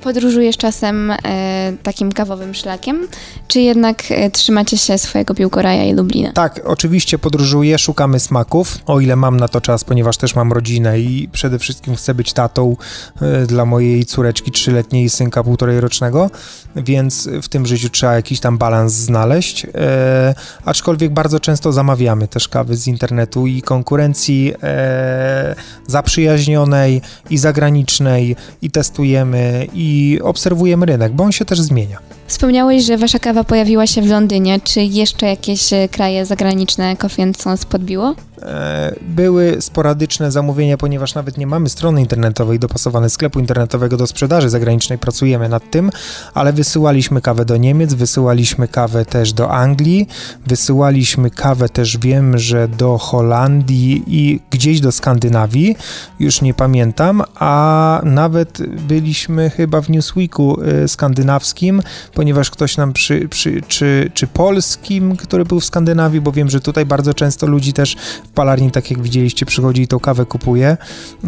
Podróżujesz 0.00 0.56
czasem 0.56 1.10
e, 1.10 1.72
takim 1.82 2.12
kawowym 2.12 2.54
szlakiem, 2.54 3.08
czy 3.48 3.60
jednak 3.60 4.04
e, 4.10 4.30
trzymacie 4.30 4.78
się 4.78 4.98
swojego 4.98 5.34
piłkoraja 5.34 5.84
i 5.84 5.94
Lublina? 5.94 6.32
Tak, 6.32 6.60
oczywiście 6.64 7.18
podróżuję, 7.18 7.78
szukamy 7.78 8.20
smaków, 8.20 8.78
o 8.86 9.00
ile 9.00 9.16
mam 9.16 9.36
na 9.36 9.48
to 9.48 9.60
czas, 9.60 9.84
ponieważ 9.84 10.16
też 10.16 10.34
mam 10.34 10.52
rodzinę 10.52 11.00
i 11.00 11.28
przede 11.32 11.58
wszystkim 11.58 11.96
chcę 11.96 12.14
być 12.14 12.32
tatą 12.32 12.76
e, 13.22 13.46
dla 13.46 13.64
mojej 13.64 14.04
córeczki 14.04 14.50
trzyletniej 14.50 15.04
i 15.04 15.10
synka 15.10 15.44
półtorej 15.44 15.80
rocznego, 15.80 16.30
więc 16.76 17.28
w 17.42 17.48
tym 17.48 17.66
życiu 17.66 17.88
trzeba 17.88 18.14
jakiś 18.14 18.40
tam 18.40 18.58
balans 18.58 18.92
znaleźć, 18.92 19.66
e, 19.74 20.34
aczkolwiek 20.64 21.12
bardzo 21.12 21.40
często 21.40 21.72
zamawiamy 21.72 22.28
też 22.28 22.48
kawy 22.48 22.76
z 22.76 22.86
internetu 22.86 23.46
i 23.46 23.62
konkurencji 23.62 24.54
e, 24.62 25.54
zaprzyjaźnionej 25.86 27.02
i 27.30 27.38
zagranicznej 27.38 28.36
i 28.62 28.70
testujemy 28.70 29.66
i 29.74 29.87
i 29.88 30.20
obserwujemy 30.22 30.86
rynek, 30.86 31.12
bo 31.12 31.24
on 31.24 31.32
się 31.32 31.44
też 31.44 31.60
zmienia. 31.60 31.98
Wspomniałeś, 32.28 32.84
że 32.84 32.96
wasza 32.96 33.18
kawa 33.18 33.44
pojawiła 33.44 33.86
się 33.86 34.02
w 34.02 34.06
Londynie. 34.06 34.60
Czy 34.60 34.82
jeszcze 34.82 35.26
jakieś 35.26 35.72
e, 35.72 35.88
kraje 35.88 36.26
zagraniczne 36.26 36.96
Coffee 36.96 37.34
Sons 37.38 37.64
podbiło? 37.64 38.14
E, 38.42 38.94
były 39.02 39.56
sporadyczne 39.60 40.32
zamówienia, 40.32 40.76
ponieważ 40.76 41.14
nawet 41.14 41.38
nie 41.38 41.46
mamy 41.46 41.68
strony 41.68 42.00
internetowej 42.00 42.58
dopasowanej 42.58 43.10
sklepu 43.10 43.40
internetowego 43.40 43.96
do 43.96 44.06
sprzedaży 44.06 44.50
zagranicznej. 44.50 44.98
Pracujemy 44.98 45.48
nad 45.48 45.70
tym, 45.70 45.90
ale 46.34 46.52
wysyłaliśmy 46.52 47.20
kawę 47.20 47.44
do 47.44 47.56
Niemiec, 47.56 47.94
wysyłaliśmy 47.94 48.68
kawę 48.68 49.04
też 49.04 49.32
do 49.32 49.50
Anglii, 49.50 50.08
wysyłaliśmy 50.46 51.30
kawę 51.30 51.68
też 51.68 51.98
wiem, 51.98 52.38
że 52.38 52.68
do 52.68 52.98
Holandii 52.98 54.04
i 54.06 54.40
gdzieś 54.50 54.80
do 54.80 54.92
Skandynawii, 54.92 55.76
już 56.20 56.42
nie 56.42 56.54
pamiętam, 56.54 57.22
a 57.34 58.00
nawet 58.04 58.62
byliśmy 58.62 59.50
chyba 59.50 59.80
w 59.80 59.90
Newsweeku 59.90 60.58
e, 60.62 60.88
skandynawskim, 60.88 61.82
ponieważ 62.18 62.50
ktoś 62.50 62.76
nam 62.76 62.92
przy, 62.92 63.28
przy 63.28 63.62
czy, 63.68 64.10
czy 64.14 64.26
polskim, 64.26 65.16
który 65.16 65.44
był 65.44 65.60
w 65.60 65.64
Skandynawii, 65.64 66.20
bo 66.20 66.32
wiem, 66.32 66.50
że 66.50 66.60
tutaj 66.60 66.86
bardzo 66.86 67.14
często 67.14 67.46
ludzi 67.46 67.72
też 67.72 67.96
w 68.24 68.28
palarni, 68.28 68.70
tak 68.70 68.90
jak 68.90 69.02
widzieliście, 69.02 69.46
przychodzi 69.46 69.82
i 69.82 69.88
tą 69.88 70.00
kawę 70.00 70.26
kupuje 70.26 70.76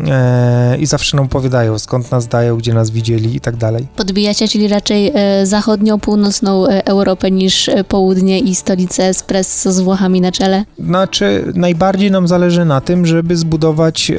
e, 0.07 0.79
i 0.79 0.87
zawsze 0.87 1.17
nam 1.17 1.27
opowiadają, 1.27 1.79
skąd 1.79 2.11
nas 2.11 2.29
dają, 2.29 2.57
gdzie 2.57 2.75
nas 2.75 2.91
widzieli 2.91 3.37
i 3.37 3.41
tak 3.41 3.57
dalej. 3.57 3.87
Podbijacie, 3.97 4.49
czyli 4.49 4.69
raczej 4.69 5.13
e, 5.15 5.47
zachodnią, 5.47 6.01
północną 6.01 6.67
e, 6.67 6.87
Europę 6.87 7.31
niż 7.31 7.69
e, 7.69 7.85
południe 7.85 8.39
i 8.39 8.55
stolicę 8.55 9.05
espresso 9.05 9.73
z 9.73 9.81
Włochami 9.81 10.21
na 10.21 10.33
czele? 10.33 10.65
Znaczy, 10.79 11.53
najbardziej 11.55 12.11
nam 12.11 12.29
zależy 12.29 12.65
na 12.65 12.81
tym, 12.81 13.07
żeby 13.07 13.37
zbudować, 13.37 14.11
e, 14.11 14.17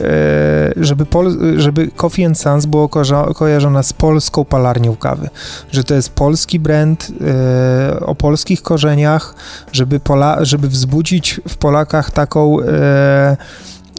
żeby, 0.75 1.05
pol, 1.05 1.37
żeby 1.57 1.87
Coffee 1.95 2.35
Sons 2.35 2.65
było 2.65 2.89
ko 2.89 3.01
kojarzone 3.35 3.83
z 3.83 3.93
polską 3.93 4.45
palarnią 4.45 4.95
kawy, 4.95 5.29
że 5.71 5.83
to 5.83 5.95
jest 5.95 6.09
polski 6.09 6.60
brand 6.61 7.07
e, 7.21 7.99
o 7.99 8.15
polskich 8.15 8.61
korzeniach, 8.61 9.35
żeby, 9.71 9.99
Pola, 9.99 10.45
żeby 10.45 10.67
wzbudzić 10.67 11.41
w 11.47 11.57
Polakach 11.57 12.11
taką, 12.11 12.61
e, 12.61 13.37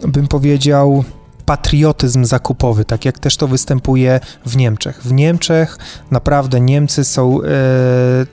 bym 0.08 0.28
powiedział, 0.28 1.04
patriotyzm 1.52 2.24
zakupowy, 2.24 2.84
tak 2.84 3.04
jak 3.04 3.18
też 3.18 3.36
to 3.36 3.48
występuje 3.48 4.20
w 4.46 4.56
Niemczech. 4.56 5.02
W 5.02 5.12
Niemczech 5.12 5.78
naprawdę 6.10 6.60
Niemcy 6.60 7.04
są 7.04 7.42
e, 7.42 7.46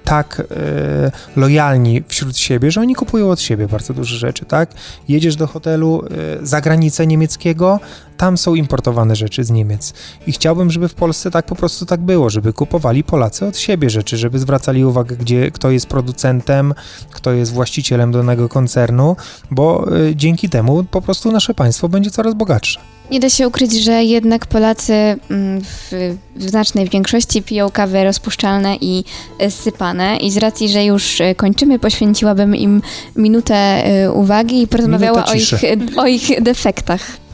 tak 0.03 0.41
e, 0.51 1.11
lojalni 1.35 2.03
wśród 2.07 2.37
siebie, 2.37 2.71
że 2.71 2.81
oni 2.81 2.95
kupują 2.95 3.31
od 3.31 3.41
siebie 3.41 3.67
bardzo 3.67 3.93
dużo 3.93 4.15
rzeczy, 4.15 4.45
tak? 4.45 4.73
Jedziesz 5.07 5.35
do 5.35 5.47
hotelu 5.47 6.03
e, 6.41 6.45
za 6.45 6.61
granicę 6.61 7.07
niemieckiego, 7.07 7.79
tam 8.19 8.37
są 8.37 8.55
importowane 8.55 9.15
rzeczy 9.15 9.43
z 9.43 9.51
Niemiec. 9.51 9.93
I 10.27 10.31
chciałbym, 10.31 10.71
żeby 10.71 10.87
w 10.87 10.93
Polsce 10.93 11.31
tak 11.31 11.45
po 11.45 11.55
prostu 11.55 11.85
tak 11.85 12.01
było, 12.01 12.29
żeby 12.29 12.53
kupowali 12.53 13.03
Polacy 13.03 13.45
od 13.45 13.57
siebie 13.57 13.89
rzeczy, 13.89 14.17
żeby 14.17 14.39
zwracali 14.39 14.85
uwagę, 14.85 15.15
gdzie, 15.15 15.51
kto 15.51 15.71
jest 15.71 15.87
producentem, 15.87 16.73
kto 17.11 17.31
jest 17.31 17.53
właścicielem 17.53 18.11
danego 18.11 18.49
koncernu, 18.49 19.15
bo 19.51 19.97
y, 19.97 20.15
dzięki 20.15 20.49
temu 20.49 20.83
po 20.83 21.01
prostu 21.01 21.31
nasze 21.31 21.53
państwo 21.53 21.89
będzie 21.89 22.11
coraz 22.11 22.33
bogatsze. 22.33 22.79
Nie 23.11 23.19
da 23.19 23.29
się 23.29 23.47
ukryć, 23.47 23.73
że 23.73 24.03
jednak 24.03 24.45
Polacy 24.45 24.93
mm, 24.93 25.61
w, 25.61 25.91
znacznej 26.37 26.89
większości 26.89 27.41
piją 27.41 27.69
kawy 27.69 28.03
rozpuszczalne 28.03 28.75
i 28.81 29.03
sypane 29.49 30.17
i 30.17 30.31
z 30.31 30.37
racji, 30.37 30.69
że 30.69 30.85
już 30.85 31.21
e, 31.21 31.35
kończymy, 31.35 31.79
poświęciłabym 31.79 32.55
im 32.55 32.81
minutę 33.15 33.55
e, 33.55 34.11
uwagi 34.11 34.61
i 34.61 34.67
porozmawiała 34.67 35.25
o 35.25 35.33
ich, 35.33 35.51
o 35.97 36.07
ich 36.07 36.41
defektach. 36.41 37.28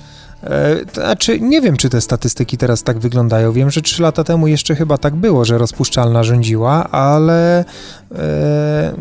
E, 0.46 0.76
znaczy, 0.94 1.40
nie 1.40 1.62
wiem, 1.62 1.78
czy 1.78 1.90
te 1.90 2.02
statystyki 2.02 2.58
teraz 2.58 2.84
tak 2.84 3.00
wyglądają. 3.00 3.52
Wiem, 3.52 3.72
że 3.72 3.82
trzy 3.82 4.02
lata 4.02 4.24
temu 4.24 4.48
jeszcze 4.48 4.76
chyba 4.76 4.98
tak 4.98 5.16
było, 5.16 5.46
że 5.46 5.58
rozpuszczalna 5.58 6.24
rządziła, 6.24 6.92
ale 6.92 7.66
e, 8.16 8.94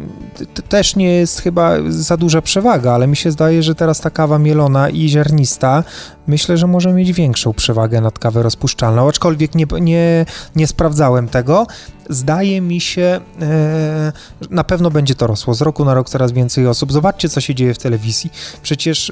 też 0.69 0.97
nie 0.97 1.15
jest 1.15 1.41
chyba 1.41 1.73
za 1.89 2.17
duża 2.17 2.43
przewaga, 2.43 2.93
ale 2.93 3.07
mi 3.07 3.17
się 3.17 3.31
zdaje, 3.31 3.63
że 3.63 3.75
teraz 3.75 4.01
ta 4.01 4.11
kawa 4.11 4.39
mielona 4.39 4.89
i 4.89 5.09
ziarnista 5.09 5.85
myślę, 6.27 6.57
że 6.57 6.67
może 6.67 6.93
mieć 6.93 7.13
większą 7.13 7.53
przewagę 7.53 8.01
nad 8.01 8.19
kawę 8.19 8.43
rozpuszczalną, 8.43 9.09
aczkolwiek 9.09 9.55
nie, 9.55 9.67
nie, 9.81 10.27
nie 10.57 10.67
sprawdzałem 10.67 11.29
tego. 11.29 11.67
Zdaje 12.11 12.61
mi 12.61 12.81
się, 12.81 13.21
e, 13.41 14.13
na 14.51 14.65
pewno 14.65 14.91
będzie 14.91 15.15
to 15.15 15.27
rosło. 15.27 15.55
Z 15.55 15.61
roku 15.61 15.85
na 15.85 15.95
rok 15.95 16.09
coraz 16.09 16.33
więcej 16.33 16.67
osób. 16.67 16.93
Zobaczcie, 16.93 17.29
co 17.29 17.41
się 17.41 17.55
dzieje 17.55 17.75
w 17.75 17.79
telewizji. 17.79 18.31
Przecież 18.63 19.11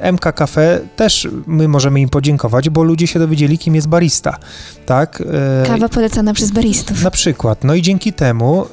e, 0.00 0.12
MK 0.12 0.32
Cafe 0.32 0.80
też 0.96 1.28
my 1.46 1.68
możemy 1.68 2.00
im 2.00 2.08
podziękować, 2.08 2.70
bo 2.70 2.82
ludzie 2.82 3.06
się 3.06 3.18
dowiedzieli, 3.18 3.58
kim 3.58 3.74
jest 3.74 3.88
barista. 3.88 4.36
Tak? 4.86 5.22
E, 5.62 5.66
Kawa 5.66 5.88
polecana 5.88 6.34
przez 6.34 6.50
baristów. 6.50 7.02
Na 7.02 7.10
przykład. 7.10 7.64
No 7.64 7.74
i 7.74 7.82
dzięki 7.82 8.12
temu, 8.12 8.66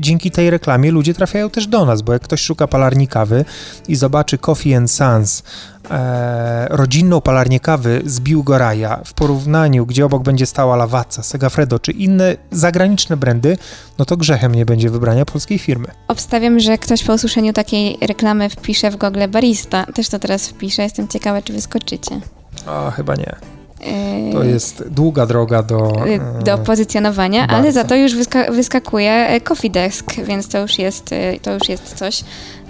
dzięki 0.00 0.30
tej 0.30 0.50
reklamie 0.50 0.90
ludzie 0.90 1.14
trafiają 1.14 1.50
też 1.50 1.66
do 1.66 1.84
nas, 1.84 2.02
bo 2.02 2.12
jak 2.12 2.22
ktoś 2.22 2.40
szuka 2.40 2.66
palarni 2.66 3.08
kawy 3.08 3.44
i 3.88 3.96
zobaczy 3.96 4.38
Coffee 4.38 4.74
and 4.74 4.90
Sons, 4.90 5.42
e, 5.90 6.66
rodzinną 6.70 7.20
palarnię 7.20 7.60
kawy 7.60 8.02
z 8.04 8.20
Biłgoraja 8.20 9.00
w 9.04 9.12
porównaniu, 9.12 9.86
gdzie 9.86 10.06
obok 10.06 10.22
będzie 10.22 10.46
stała 10.46 10.76
Lavazza, 10.76 11.22
Segafredo 11.22 11.78
czy 11.78 11.92
inne 11.92 12.36
zagraniczne 12.50 13.16
brandy, 13.16 13.58
no 13.98 14.04
to 14.04 14.16
grzechem 14.16 14.54
nie 14.54 14.66
będzie 14.66 14.90
wybrania 14.90 15.24
polskiej 15.24 15.58
firmy. 15.58 15.86
Obstawiam, 16.08 16.60
że 16.60 16.78
ktoś 16.78 17.04
po 17.04 17.12
usłyszeniu 17.12 17.52
takiej 17.52 17.98
reklamy 18.06 18.48
wpisze 18.48 18.90
w 18.90 18.96
Google 18.96 19.28
barista. 19.28 19.86
Też 19.94 20.08
to 20.08 20.18
teraz 20.18 20.48
wpiszę, 20.48 20.82
jestem 20.82 21.08
ciekawa, 21.08 21.42
czy 21.42 21.52
wyskoczycie. 21.52 22.20
O, 22.66 22.90
chyba 22.90 23.14
nie. 23.14 23.57
Yy, 23.80 24.32
to 24.32 24.44
jest 24.44 24.84
długa 24.90 25.26
droga 25.26 25.62
do, 25.62 25.92
yy, 26.06 26.44
do 26.44 26.58
pozycjonowania, 26.58 27.40
bardzo. 27.40 27.56
ale 27.56 27.72
za 27.72 27.84
to 27.84 27.96
już 27.96 28.14
wyska 28.14 28.52
wyskakuje 28.52 29.12
e, 29.12 29.40
Coffee 29.40 29.70
Desk, 29.70 30.14
więc 30.28 30.48
to 30.48 30.58
już 30.58 30.78
jest, 30.78 31.12
e, 31.12 31.40
to 31.40 31.54
już 31.54 31.68
jest 31.68 31.94
coś, 31.94 32.24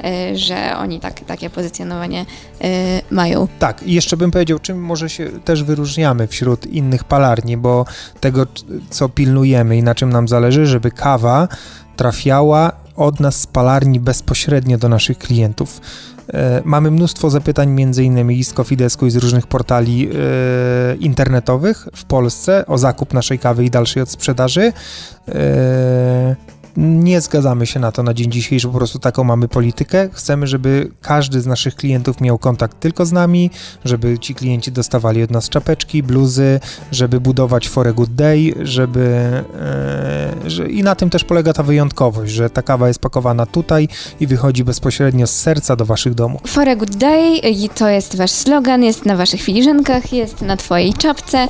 e, 0.05 0.37
że 0.37 0.77
oni 0.79 1.01
tak, 1.01 1.21
takie 1.21 1.51
pozycjonowanie 1.51 2.27
mają. 3.11 3.49
Tak, 3.59 3.83
i 3.83 3.93
jeszcze 3.93 4.17
bym 4.17 4.31
powiedział, 4.31 4.59
czym 4.59 4.85
może 4.85 5.11
się 5.11 5.29
też 5.45 5.65
wyróżniamy 5.65 6.27
wśród 6.27 6.67
innych 6.67 7.05
palarni, 7.05 7.57
bo 7.57 7.85
tego, 8.21 8.47
co 8.91 9.09
pilnujemy 9.09 9.77
i 9.77 9.83
na 9.83 9.95
czym 9.95 10.11
nam 10.11 10.29
zależy, 10.29 10.67
żeby 10.67 10.91
kawa 10.91 11.49
trafiała 11.97 12.73
od 12.97 13.21
nas 13.21 13.41
z 13.41 13.47
palarni 13.47 14.01
bezpośrednio 14.01 14.79
do 14.79 14.89
naszych 14.89 15.19
klientów. 15.19 15.81
E, 16.33 16.63
mamy 16.65 16.91
mnóstwo 16.91 17.31
zapytań, 17.31 17.71
między 17.71 18.05
innymi 18.05 18.45
z 18.45 18.53
Kofidesku 18.53 19.07
i 19.07 19.11
z 19.11 19.17
różnych 19.17 19.47
portali 19.47 20.09
e, 20.09 20.97
internetowych 20.97 21.89
w 21.95 22.05
Polsce 22.05 22.67
o 22.67 22.79
zakup 22.79 23.15
naszej 23.15 23.39
kawy 23.39 23.65
i 23.65 23.71
dalszej 23.71 24.03
odsprzedaży. 24.03 24.73
E, 25.29 26.37
nie 26.77 27.21
zgadzamy 27.21 27.67
się 27.67 27.81
na 27.81 27.93
to 27.93 28.03
na 28.03 28.15
dzień 28.15 28.31
dzisiejszy, 28.31 28.69
po 28.69 28.75
prostu 28.75 28.99
taką 28.99 29.25
mamy 29.25 29.49
politykę. 29.49 30.09
Chcemy, 30.13 30.47
żeby 30.47 30.91
każdy 31.03 31.41
z 31.41 31.47
naszych 31.47 31.75
klientów 31.75 32.21
miał 32.21 32.39
kontakt 32.39 32.81
tylko 32.81 33.07
z 33.07 33.13
nami, 33.13 33.51
żeby 33.85 34.19
ci 34.19 34.35
klienci 34.35 34.73
dostawali 34.73 35.23
od 35.23 35.31
nas 35.31 35.49
czapeczki, 35.49 36.03
bluzy, 36.03 36.61
żeby 36.93 37.21
budować 37.21 37.69
for 37.69 37.89
a 37.89 37.93
good 37.93 38.11
day, 38.11 38.55
żeby... 38.63 39.33
Że, 40.47 40.69
I 40.69 40.83
na 40.83 40.95
tym 40.95 41.11
też 41.11 41.25
polega 41.25 41.53
ta 41.53 41.63
wyjątkowość, 41.63 42.33
że 42.33 42.51
ta 42.51 42.63
kawa 42.63 42.89
jest 42.89 43.01
pakowana 43.01 43.47
tutaj 43.47 43.89
i 44.21 44.27
wychodzi 44.27 44.65
bezpośrednio 44.65 45.27
z 45.27 45.31
serca 45.31 45.77
do 45.77 45.85
waszych 45.85 46.15
domów. 46.15 46.41
For 46.47 46.69
a 46.69 46.77
good 46.77 46.97
day 46.97 47.41
to 47.75 47.89
jest 47.89 48.17
wasz 48.17 48.31
slogan, 48.31 48.85
jest 48.85 49.07
na 49.07 49.17
waszych 49.17 49.43
filiżankach, 49.43 50.13
jest 50.13 50.43
na 50.43 50.57
twojej 50.57 50.95
czapce. 50.95 51.49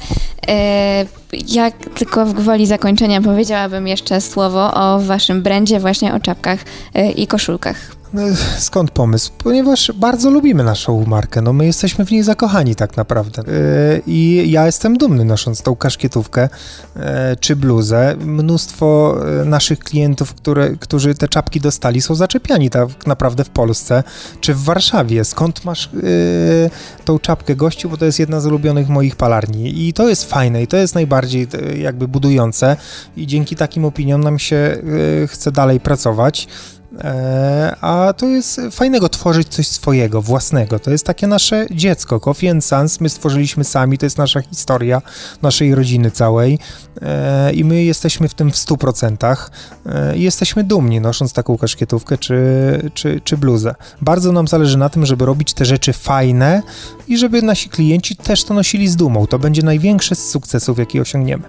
E, 0.48 1.06
jak 1.48 1.74
tylko 1.94 2.26
w 2.26 2.32
gwoli 2.32 2.66
zakończenia 2.66 3.20
powiedziałabym 3.20 3.88
jeszcze 3.88 4.20
słowo 4.20 4.74
o 4.74 5.00
waszym 5.00 5.42
brandzie, 5.42 5.80
właśnie 5.80 6.14
o 6.14 6.20
czapkach 6.20 6.60
e, 6.94 7.10
i 7.10 7.26
koszulkach. 7.26 7.97
No, 8.12 8.22
skąd 8.58 8.90
pomysł? 8.90 9.32
Ponieważ 9.38 9.92
bardzo 9.92 10.30
lubimy 10.30 10.64
naszą 10.64 11.04
markę. 11.06 11.42
No, 11.42 11.52
my 11.52 11.66
jesteśmy 11.66 12.04
w 12.06 12.10
niej 12.10 12.22
zakochani 12.22 12.74
tak 12.74 12.96
naprawdę. 12.96 13.42
Yy, 13.46 14.02
I 14.06 14.50
ja 14.50 14.66
jestem 14.66 14.98
dumny 14.98 15.24
nosząc 15.24 15.62
tą 15.62 15.76
kaszkietówkę 15.76 16.48
yy, 16.96 17.02
czy 17.40 17.56
bluzę. 17.56 18.16
Mnóstwo 18.20 19.18
yy, 19.38 19.44
naszych 19.44 19.78
klientów, 19.78 20.34
które, 20.34 20.70
którzy 20.70 21.14
te 21.14 21.28
czapki 21.28 21.60
dostali, 21.60 22.00
są 22.00 22.14
zaczepiani 22.14 22.70
tak 22.70 23.06
naprawdę 23.06 23.44
w 23.44 23.50
Polsce 23.50 24.02
czy 24.40 24.54
w 24.54 24.62
Warszawie. 24.62 25.24
Skąd 25.24 25.64
masz 25.64 25.90
tą 27.04 27.18
czapkę 27.18 27.56
gościu? 27.56 27.90
Bo 27.90 27.96
to 27.96 28.04
jest 28.04 28.18
jedna 28.18 28.40
z 28.40 28.46
ulubionych 28.46 28.88
moich 28.88 29.16
palarni. 29.16 29.88
I 29.88 29.92
to 29.92 30.08
jest 30.08 30.30
fajne 30.30 30.62
i 30.62 30.66
to 30.66 30.76
jest 30.76 30.94
najbardziej 30.94 31.48
jakby 31.78 32.08
budujące. 32.08 32.76
I 33.16 33.26
dzięki 33.26 33.56
takim 33.56 33.84
opiniom 33.84 34.24
nam 34.24 34.38
się 34.38 34.82
chce 35.26 35.52
dalej 35.52 35.80
pracować. 35.80 36.48
E, 36.98 37.76
a 37.80 38.12
to 38.12 38.26
jest 38.26 38.60
fajnego 38.70 39.08
tworzyć 39.08 39.48
coś 39.48 39.68
swojego, 39.68 40.22
własnego. 40.22 40.78
To 40.78 40.90
jest 40.90 41.06
takie 41.06 41.26
nasze 41.26 41.66
dziecko. 41.70 42.20
Coffee 42.20 42.48
and 42.48 42.64
Sons 42.64 43.00
my 43.00 43.08
stworzyliśmy 43.08 43.64
sami, 43.64 43.98
to 43.98 44.06
jest 44.06 44.18
nasza 44.18 44.40
historia 44.40 45.02
naszej 45.42 45.74
rodziny 45.74 46.10
całej 46.10 46.58
e, 47.02 47.52
i 47.52 47.64
my 47.64 47.84
jesteśmy 47.84 48.28
w 48.28 48.34
tym 48.34 48.50
w 48.50 48.54
100%. 48.54 49.36
E, 49.86 50.16
I 50.16 50.22
jesteśmy 50.22 50.64
dumni 50.64 51.00
nosząc 51.00 51.32
taką 51.32 51.58
kaszkietówkę 51.58 52.18
czy, 52.18 52.90
czy, 52.94 53.20
czy 53.24 53.36
bluzę. 53.36 53.74
Bardzo 54.00 54.32
nam 54.32 54.48
zależy 54.48 54.78
na 54.78 54.88
tym, 54.88 55.06
żeby 55.06 55.26
robić 55.26 55.54
te 55.54 55.64
rzeczy 55.64 55.92
fajne 55.92 56.62
i 57.08 57.18
żeby 57.18 57.42
nasi 57.42 57.68
klienci 57.68 58.16
też 58.16 58.44
to 58.44 58.54
nosili 58.54 58.88
z 58.88 58.96
dumą. 58.96 59.26
To 59.26 59.38
będzie 59.38 59.62
największy 59.62 60.14
z 60.14 60.30
sukcesów, 60.30 60.78
jaki 60.78 61.00
osiągniemy. 61.00 61.44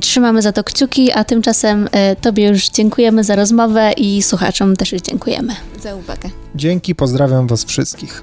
Trzymamy 0.00 0.42
za 0.42 0.52
to 0.52 0.64
kciuki, 0.64 1.12
a 1.12 1.24
tymczasem 1.24 1.88
e, 1.92 2.16
Tobie 2.16 2.48
już 2.48 2.68
dziękujemy 2.68 3.24
za 3.24 3.36
rozmowę 3.36 3.92
i 3.92 4.22
słuchaczom 4.22 4.76
też 4.76 4.90
dziękujemy. 4.90 5.56
Za 5.82 5.94
uwagę. 5.94 6.30
Dzięki, 6.54 6.94
pozdrawiam 6.94 7.46
Was 7.46 7.64
wszystkich. 7.64 8.22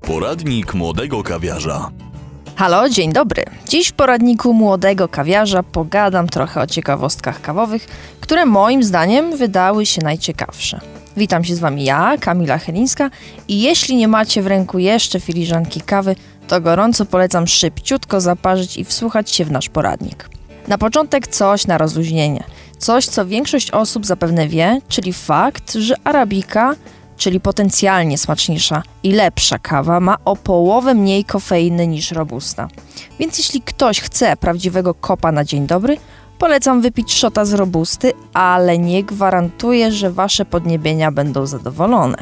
Poradnik 0.00 0.74
młodego 0.74 1.22
kawiarza. 1.22 1.90
Halo, 2.56 2.88
dzień 2.88 3.12
dobry. 3.12 3.44
Dziś 3.68 3.88
w 3.88 3.92
poradniku 3.92 4.52
młodego 4.52 5.08
kawiarza 5.08 5.62
pogadam 5.62 6.28
trochę 6.28 6.60
o 6.60 6.66
ciekawostkach 6.66 7.40
kawowych, 7.40 7.86
które 8.20 8.46
moim 8.46 8.82
zdaniem 8.82 9.36
wydały 9.36 9.86
się 9.86 10.02
najciekawsze. 10.02 10.93
Witam 11.16 11.44
się 11.44 11.56
z 11.56 11.58
Wami 11.58 11.84
ja, 11.84 12.16
Kamila 12.20 12.58
Helińska 12.58 13.10
i 13.48 13.62
jeśli 13.62 13.96
nie 13.96 14.08
macie 14.08 14.42
w 14.42 14.46
ręku 14.46 14.78
jeszcze 14.78 15.20
filiżanki 15.20 15.80
kawy, 15.80 16.16
to 16.48 16.60
gorąco 16.60 17.06
polecam 17.06 17.46
szybciutko 17.46 18.20
zaparzyć 18.20 18.76
i 18.76 18.84
wsłuchać 18.84 19.30
się 19.30 19.44
w 19.44 19.50
nasz 19.50 19.68
poradnik. 19.68 20.28
Na 20.68 20.78
początek 20.78 21.26
coś 21.26 21.66
na 21.66 21.78
rozluźnienie. 21.78 22.44
Coś, 22.78 23.06
co 23.06 23.26
większość 23.26 23.70
osób 23.70 24.06
zapewne 24.06 24.48
wie, 24.48 24.80
czyli 24.88 25.12
fakt, 25.12 25.74
że 25.74 25.94
arabika, 26.04 26.74
czyli 27.16 27.40
potencjalnie 27.40 28.18
smaczniejsza 28.18 28.82
i 29.02 29.12
lepsza 29.12 29.58
kawa, 29.58 30.00
ma 30.00 30.16
o 30.24 30.36
połowę 30.36 30.94
mniej 30.94 31.24
kofeiny 31.24 31.86
niż 31.86 32.10
robusta. 32.10 32.68
Więc 33.18 33.38
jeśli 33.38 33.62
ktoś 33.62 34.00
chce 34.00 34.36
prawdziwego 34.36 34.94
kopa 34.94 35.32
na 35.32 35.44
dzień 35.44 35.66
dobry, 35.66 35.96
Polecam 36.44 36.80
wypić 36.80 37.14
szota 37.14 37.44
z 37.44 37.52
robusty, 37.52 38.12
ale 38.34 38.78
nie 38.78 39.04
gwarantuję, 39.04 39.92
że 39.92 40.10
wasze 40.10 40.44
podniebienia 40.44 41.12
będą 41.12 41.46
zadowolone. 41.46 42.16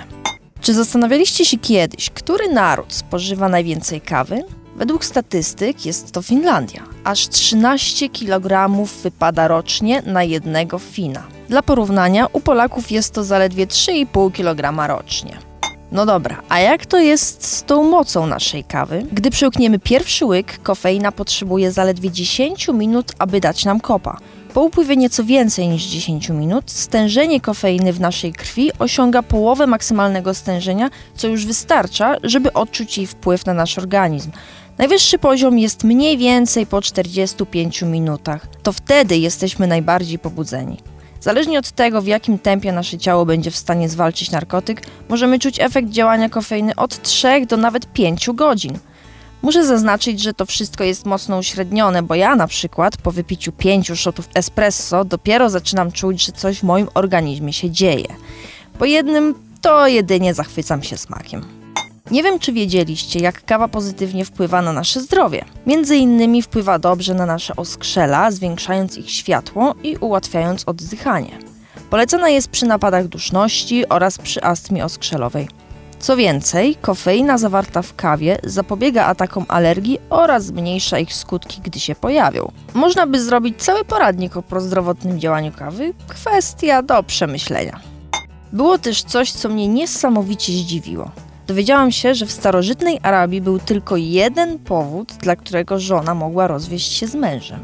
Czy 0.60 0.74
zastanawialiście 0.74 1.44
się 1.44 1.58
kiedyś, 1.58 2.10
który 2.10 2.48
naród 2.48 2.92
spożywa 2.92 3.48
najwięcej 3.48 4.00
kawy? 4.00 4.44
Według 4.76 5.04
statystyk 5.04 5.86
jest 5.86 6.12
to 6.12 6.22
Finlandia. 6.22 6.82
Aż 7.04 7.28
13 7.28 8.08
kg 8.08 8.70
wypada 9.02 9.48
rocznie 9.48 10.02
na 10.06 10.22
jednego 10.22 10.78
Fina. 10.78 11.22
Dla 11.48 11.62
porównania, 11.62 12.26
u 12.32 12.40
Polaków 12.40 12.90
jest 12.90 13.14
to 13.14 13.24
zaledwie 13.24 13.66
3,5 13.66 14.32
kg 14.32 14.88
rocznie. 14.88 15.51
No 15.92 16.06
dobra, 16.06 16.42
a 16.48 16.60
jak 16.60 16.86
to 16.86 16.98
jest 16.98 17.46
z 17.46 17.62
tą 17.62 17.90
mocą 17.90 18.26
naszej 18.26 18.64
kawy? 18.64 19.06
Gdy 19.12 19.30
przełkniemy 19.30 19.78
pierwszy 19.78 20.26
łyk, 20.26 20.58
kofeina 20.62 21.12
potrzebuje 21.12 21.72
zaledwie 21.72 22.10
10 22.10 22.68
minut, 22.68 23.12
aby 23.18 23.40
dać 23.40 23.64
nam 23.64 23.80
kopa. 23.80 24.16
Po 24.54 24.62
upływie 24.62 24.96
nieco 24.96 25.24
więcej 25.24 25.68
niż 25.68 25.84
10 25.84 26.28
minut, 26.28 26.70
stężenie 26.70 27.40
kofeiny 27.40 27.92
w 27.92 28.00
naszej 28.00 28.32
krwi 28.32 28.70
osiąga 28.78 29.22
połowę 29.22 29.66
maksymalnego 29.66 30.34
stężenia, 30.34 30.90
co 31.16 31.28
już 31.28 31.46
wystarcza, 31.46 32.16
żeby 32.22 32.52
odczuć 32.52 32.98
jej 32.98 33.06
wpływ 33.06 33.46
na 33.46 33.54
nasz 33.54 33.78
organizm. 33.78 34.30
Najwyższy 34.78 35.18
poziom 35.18 35.58
jest 35.58 35.84
mniej 35.84 36.18
więcej 36.18 36.66
po 36.66 36.82
45 36.82 37.82
minutach. 37.82 38.46
To 38.62 38.72
wtedy 38.72 39.16
jesteśmy 39.16 39.66
najbardziej 39.66 40.18
pobudzeni. 40.18 40.91
Zależnie 41.22 41.58
od 41.58 41.70
tego, 41.70 42.02
w 42.02 42.06
jakim 42.06 42.38
tempie 42.38 42.72
nasze 42.72 42.98
ciało 42.98 43.26
będzie 43.26 43.50
w 43.50 43.56
stanie 43.56 43.88
zwalczyć 43.88 44.30
narkotyk, 44.30 44.82
możemy 45.08 45.38
czuć 45.38 45.60
efekt 45.60 45.88
działania 45.88 46.28
kofeiny 46.28 46.74
od 46.76 47.02
3 47.02 47.46
do 47.46 47.56
nawet 47.56 47.92
5 47.92 48.30
godzin. 48.34 48.78
Muszę 49.42 49.66
zaznaczyć, 49.66 50.20
że 50.20 50.34
to 50.34 50.46
wszystko 50.46 50.84
jest 50.84 51.06
mocno 51.06 51.38
uśrednione, 51.38 52.02
bo 52.02 52.14
ja 52.14 52.36
na 52.36 52.46
przykład 52.46 52.96
po 52.96 53.10
wypiciu 53.10 53.52
5 53.52 53.92
shotów 53.94 54.28
espresso 54.34 55.04
dopiero 55.04 55.50
zaczynam 55.50 55.92
czuć, 55.92 56.26
że 56.26 56.32
coś 56.32 56.58
w 56.58 56.62
moim 56.62 56.88
organizmie 56.94 57.52
się 57.52 57.70
dzieje. 57.70 58.08
Po 58.78 58.84
jednym 58.84 59.34
to 59.60 59.86
jedynie 59.86 60.34
zachwycam 60.34 60.82
się 60.82 60.96
smakiem. 60.96 61.61
Nie 62.10 62.22
wiem, 62.22 62.38
czy 62.38 62.52
wiedzieliście, 62.52 63.20
jak 63.20 63.44
kawa 63.44 63.68
pozytywnie 63.68 64.24
wpływa 64.24 64.62
na 64.62 64.72
nasze 64.72 65.00
zdrowie. 65.00 65.44
Między 65.66 65.96
innymi 65.96 66.42
wpływa 66.42 66.78
dobrze 66.78 67.14
na 67.14 67.26
nasze 67.26 67.56
oskrzela, 67.56 68.30
zwiększając 68.30 68.98
ich 68.98 69.10
światło 69.10 69.74
i 69.82 69.96
ułatwiając 69.96 70.64
oddychanie. 70.68 71.38
Polecana 71.90 72.28
jest 72.28 72.48
przy 72.48 72.66
napadach 72.66 73.08
duszności 73.08 73.88
oraz 73.88 74.18
przy 74.18 74.42
astmie 74.42 74.84
oskrzelowej. 74.84 75.48
Co 75.98 76.16
więcej, 76.16 76.74
kofeina 76.74 77.38
zawarta 77.38 77.82
w 77.82 77.94
kawie 77.94 78.38
zapobiega 78.44 79.04
atakom 79.04 79.44
alergii 79.48 79.98
oraz 80.10 80.44
zmniejsza 80.44 80.98
ich 80.98 81.14
skutki, 81.14 81.60
gdy 81.60 81.80
się 81.80 81.94
pojawią. 81.94 82.52
Można 82.74 83.06
by 83.06 83.20
zrobić 83.20 83.62
cały 83.62 83.84
poradnik 83.84 84.36
o 84.36 84.42
prozdrowotnym 84.42 85.20
działaniu 85.20 85.52
kawy, 85.52 85.94
kwestia 86.08 86.82
do 86.82 87.02
przemyślenia. 87.02 87.80
Było 88.52 88.78
też 88.78 89.02
coś, 89.02 89.32
co 89.32 89.48
mnie 89.48 89.68
niesamowicie 89.68 90.52
zdziwiło. 90.52 91.10
Dowiedziałam 91.46 91.92
się, 91.92 92.14
że 92.14 92.26
w 92.26 92.32
starożytnej 92.32 92.98
Arabii 93.02 93.40
był 93.40 93.58
tylko 93.58 93.96
jeden 93.96 94.58
powód, 94.58 95.12
dla 95.12 95.36
którego 95.36 95.78
żona 95.78 96.14
mogła 96.14 96.46
rozwieść 96.46 96.92
się 96.92 97.06
z 97.06 97.14
mężem. 97.14 97.60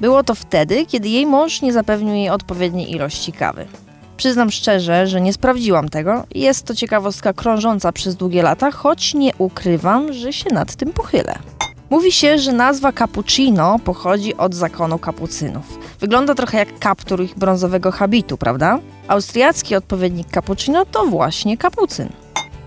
Było 0.00 0.24
to 0.24 0.34
wtedy, 0.34 0.86
kiedy 0.86 1.08
jej 1.08 1.26
mąż 1.26 1.62
nie 1.62 1.72
zapewnił 1.72 2.14
jej 2.14 2.30
odpowiedniej 2.30 2.90
ilości 2.90 3.32
kawy. 3.32 3.66
Przyznam 4.16 4.50
szczerze, 4.50 5.06
że 5.06 5.20
nie 5.20 5.32
sprawdziłam 5.32 5.88
tego. 5.88 6.24
Jest 6.34 6.66
to 6.66 6.74
ciekawostka 6.74 7.32
krążąca 7.32 7.92
przez 7.92 8.16
długie 8.16 8.42
lata, 8.42 8.70
choć 8.70 9.14
nie 9.14 9.30
ukrywam, 9.38 10.12
że 10.12 10.32
się 10.32 10.50
nad 10.54 10.76
tym 10.76 10.92
pochylę. 10.92 11.38
Mówi 11.90 12.12
się, 12.12 12.38
że 12.38 12.52
nazwa 12.52 12.92
cappuccino 12.92 13.78
pochodzi 13.84 14.36
od 14.36 14.54
zakonu 14.54 14.98
kapucynów. 14.98 15.78
Wygląda 16.00 16.34
trochę 16.34 16.58
jak 16.58 16.78
kaptur 16.78 17.22
ich 17.22 17.38
brązowego 17.38 17.92
habitu, 17.92 18.36
prawda? 18.36 18.78
Austriacki 19.08 19.76
odpowiednik 19.76 20.30
cappuccino 20.30 20.84
to 20.86 21.06
właśnie 21.06 21.56
kapucyn. 21.56 22.08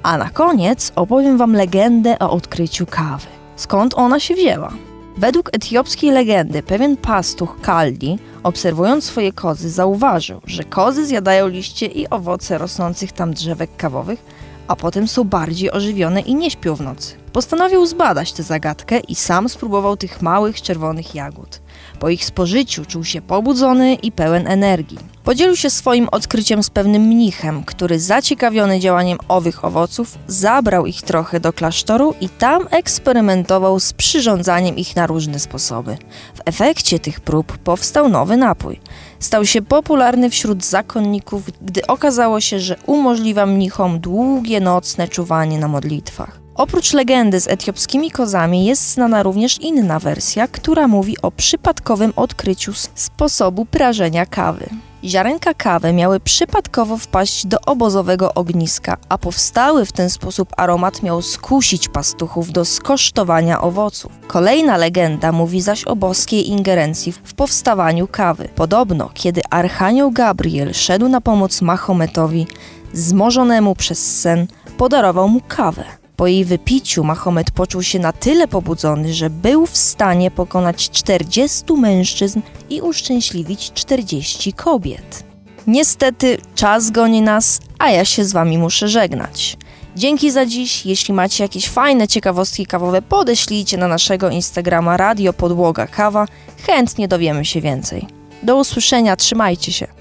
A 0.03 0.17
na 0.17 0.29
koniec 0.29 0.91
opowiem 0.95 1.37
Wam 1.37 1.53
legendę 1.53 2.19
o 2.19 2.31
odkryciu 2.31 2.85
kawy. 2.85 3.27
Skąd 3.55 3.93
ona 3.93 4.19
się 4.19 4.35
wzięła? 4.35 4.73
Według 5.17 5.49
etiopskiej 5.53 6.11
legendy 6.11 6.63
pewien 6.63 6.97
pastuch 6.97 7.61
Kaldi, 7.61 8.19
obserwując 8.43 9.03
swoje 9.03 9.31
kozy, 9.31 9.69
zauważył, 9.69 10.41
że 10.45 10.63
kozy 10.63 11.05
zjadają 11.05 11.47
liście 11.47 11.85
i 11.85 12.09
owoce 12.09 12.57
rosnących 12.57 13.11
tam 13.11 13.33
drzewek 13.33 13.69
kawowych, 13.77 14.19
a 14.67 14.75
potem 14.75 15.07
są 15.07 15.23
bardziej 15.23 15.71
ożywione 15.71 16.21
i 16.21 16.35
nie 16.35 16.51
śpią 16.51 16.75
w 16.75 16.81
nocy. 16.81 17.15
Postanowił 17.33 17.85
zbadać 17.85 18.33
tę 18.33 18.43
zagadkę 18.43 18.99
i 18.99 19.15
sam 19.15 19.49
spróbował 19.49 19.97
tych 19.97 20.21
małych 20.21 20.61
czerwonych 20.61 21.15
jagód. 21.15 21.61
Po 22.01 22.09
ich 22.09 22.25
spożyciu 22.25 22.85
czuł 22.85 23.03
się 23.03 23.21
pobudzony 23.21 23.95
i 23.95 24.11
pełen 24.11 24.47
energii. 24.47 24.97
Podzielił 25.23 25.55
się 25.55 25.69
swoim 25.69 26.09
odkryciem 26.11 26.63
z 26.63 26.69
pewnym 26.69 27.01
mnichem, 27.01 27.63
który 27.63 27.99
zaciekawiony 27.99 28.79
działaniem 28.79 29.17
owych 29.27 29.65
owoców, 29.65 30.17
zabrał 30.27 30.85
ich 30.85 31.01
trochę 31.01 31.39
do 31.39 31.53
klasztoru 31.53 32.13
i 32.21 32.29
tam 32.29 32.67
eksperymentował 32.71 33.79
z 33.79 33.93
przyrządzaniem 33.93 34.77
ich 34.77 34.95
na 34.95 35.07
różne 35.07 35.39
sposoby. 35.39 35.97
W 36.35 36.41
efekcie 36.45 36.99
tych 36.99 37.19
prób 37.19 37.57
powstał 37.57 38.09
nowy 38.09 38.37
napój. 38.37 38.79
Stał 39.19 39.45
się 39.45 39.61
popularny 39.61 40.29
wśród 40.29 40.65
zakonników, 40.65 41.43
gdy 41.61 41.87
okazało 41.87 42.41
się, 42.41 42.59
że 42.59 42.75
umożliwia 42.85 43.45
mnichom 43.45 43.99
długie 43.99 44.59
nocne 44.59 45.07
czuwanie 45.07 45.59
na 45.59 45.67
modlitwach. 45.67 46.40
Oprócz 46.61 46.93
legendy 46.93 47.39
z 47.39 47.47
etiopskimi 47.47 48.11
kozami 48.11 48.65
jest 48.65 48.93
znana 48.93 49.23
również 49.23 49.61
inna 49.61 49.99
wersja, 49.99 50.47
która 50.47 50.87
mówi 50.87 51.21
o 51.21 51.31
przypadkowym 51.31 52.13
odkryciu 52.15 52.73
sposobu 52.95 53.65
prażenia 53.65 54.25
kawy. 54.25 54.69
Ziarenka 55.03 55.53
kawy 55.53 55.93
miały 55.93 56.19
przypadkowo 56.19 56.97
wpaść 56.97 57.45
do 57.45 57.57
obozowego 57.65 58.33
ogniska, 58.33 58.97
a 59.09 59.17
powstały 59.17 59.85
w 59.85 59.91
ten 59.91 60.09
sposób 60.09 60.49
aromat 60.57 61.03
miał 61.03 61.21
skusić 61.21 61.87
pastuchów 61.87 62.51
do 62.51 62.65
skosztowania 62.65 63.61
owoców. 63.61 64.11
Kolejna 64.27 64.77
legenda 64.77 65.31
mówi 65.31 65.61
zaś 65.61 65.83
o 65.83 65.95
boskiej 65.95 66.49
ingerencji 66.49 67.11
w 67.11 67.33
powstawaniu 67.33 68.07
kawy. 68.07 68.49
Podobno, 68.55 69.09
kiedy 69.13 69.41
Archanioł 69.49 70.11
Gabriel 70.11 70.73
szedł 70.73 71.07
na 71.07 71.21
pomoc 71.21 71.61
Mahometowi, 71.61 72.47
zmożonemu 72.93 73.75
przez 73.75 74.21
sen, 74.21 74.47
podarował 74.77 75.29
mu 75.29 75.41
kawę. 75.47 76.00
Po 76.21 76.27
jej 76.27 76.45
wypiciu 76.45 77.03
Mahomet 77.03 77.51
poczuł 77.51 77.83
się 77.83 77.99
na 77.99 78.13
tyle 78.13 78.47
pobudzony, 78.47 79.13
że 79.13 79.29
był 79.29 79.65
w 79.65 79.77
stanie 79.77 80.31
pokonać 80.31 80.89
40 80.89 81.73
mężczyzn 81.73 82.41
i 82.69 82.81
uszczęśliwić 82.81 83.71
40 83.73 84.53
kobiet. 84.53 85.23
Niestety 85.67 86.37
czas 86.55 86.91
goni 86.91 87.21
nas, 87.21 87.59
a 87.79 87.89
ja 87.89 88.05
się 88.05 88.25
z 88.25 88.31
wami 88.31 88.57
muszę 88.57 88.87
żegnać. 88.87 89.57
Dzięki 89.95 90.31
za 90.31 90.45
dziś. 90.45 90.85
Jeśli 90.85 91.13
macie 91.13 91.43
jakieś 91.43 91.69
fajne 91.69 92.07
ciekawostki 92.07 92.65
kawowe, 92.65 93.01
podeślijcie 93.01 93.77
na 93.77 93.87
naszego 93.87 94.29
Instagrama 94.29 94.97
Radio 94.97 95.33
Podłoga 95.33 95.87
Kawa. 95.87 96.25
Chętnie 96.65 97.07
dowiemy 97.07 97.45
się 97.45 97.61
więcej. 97.61 98.07
Do 98.43 98.57
usłyszenia, 98.57 99.15
trzymajcie 99.15 99.71
się. 99.71 100.00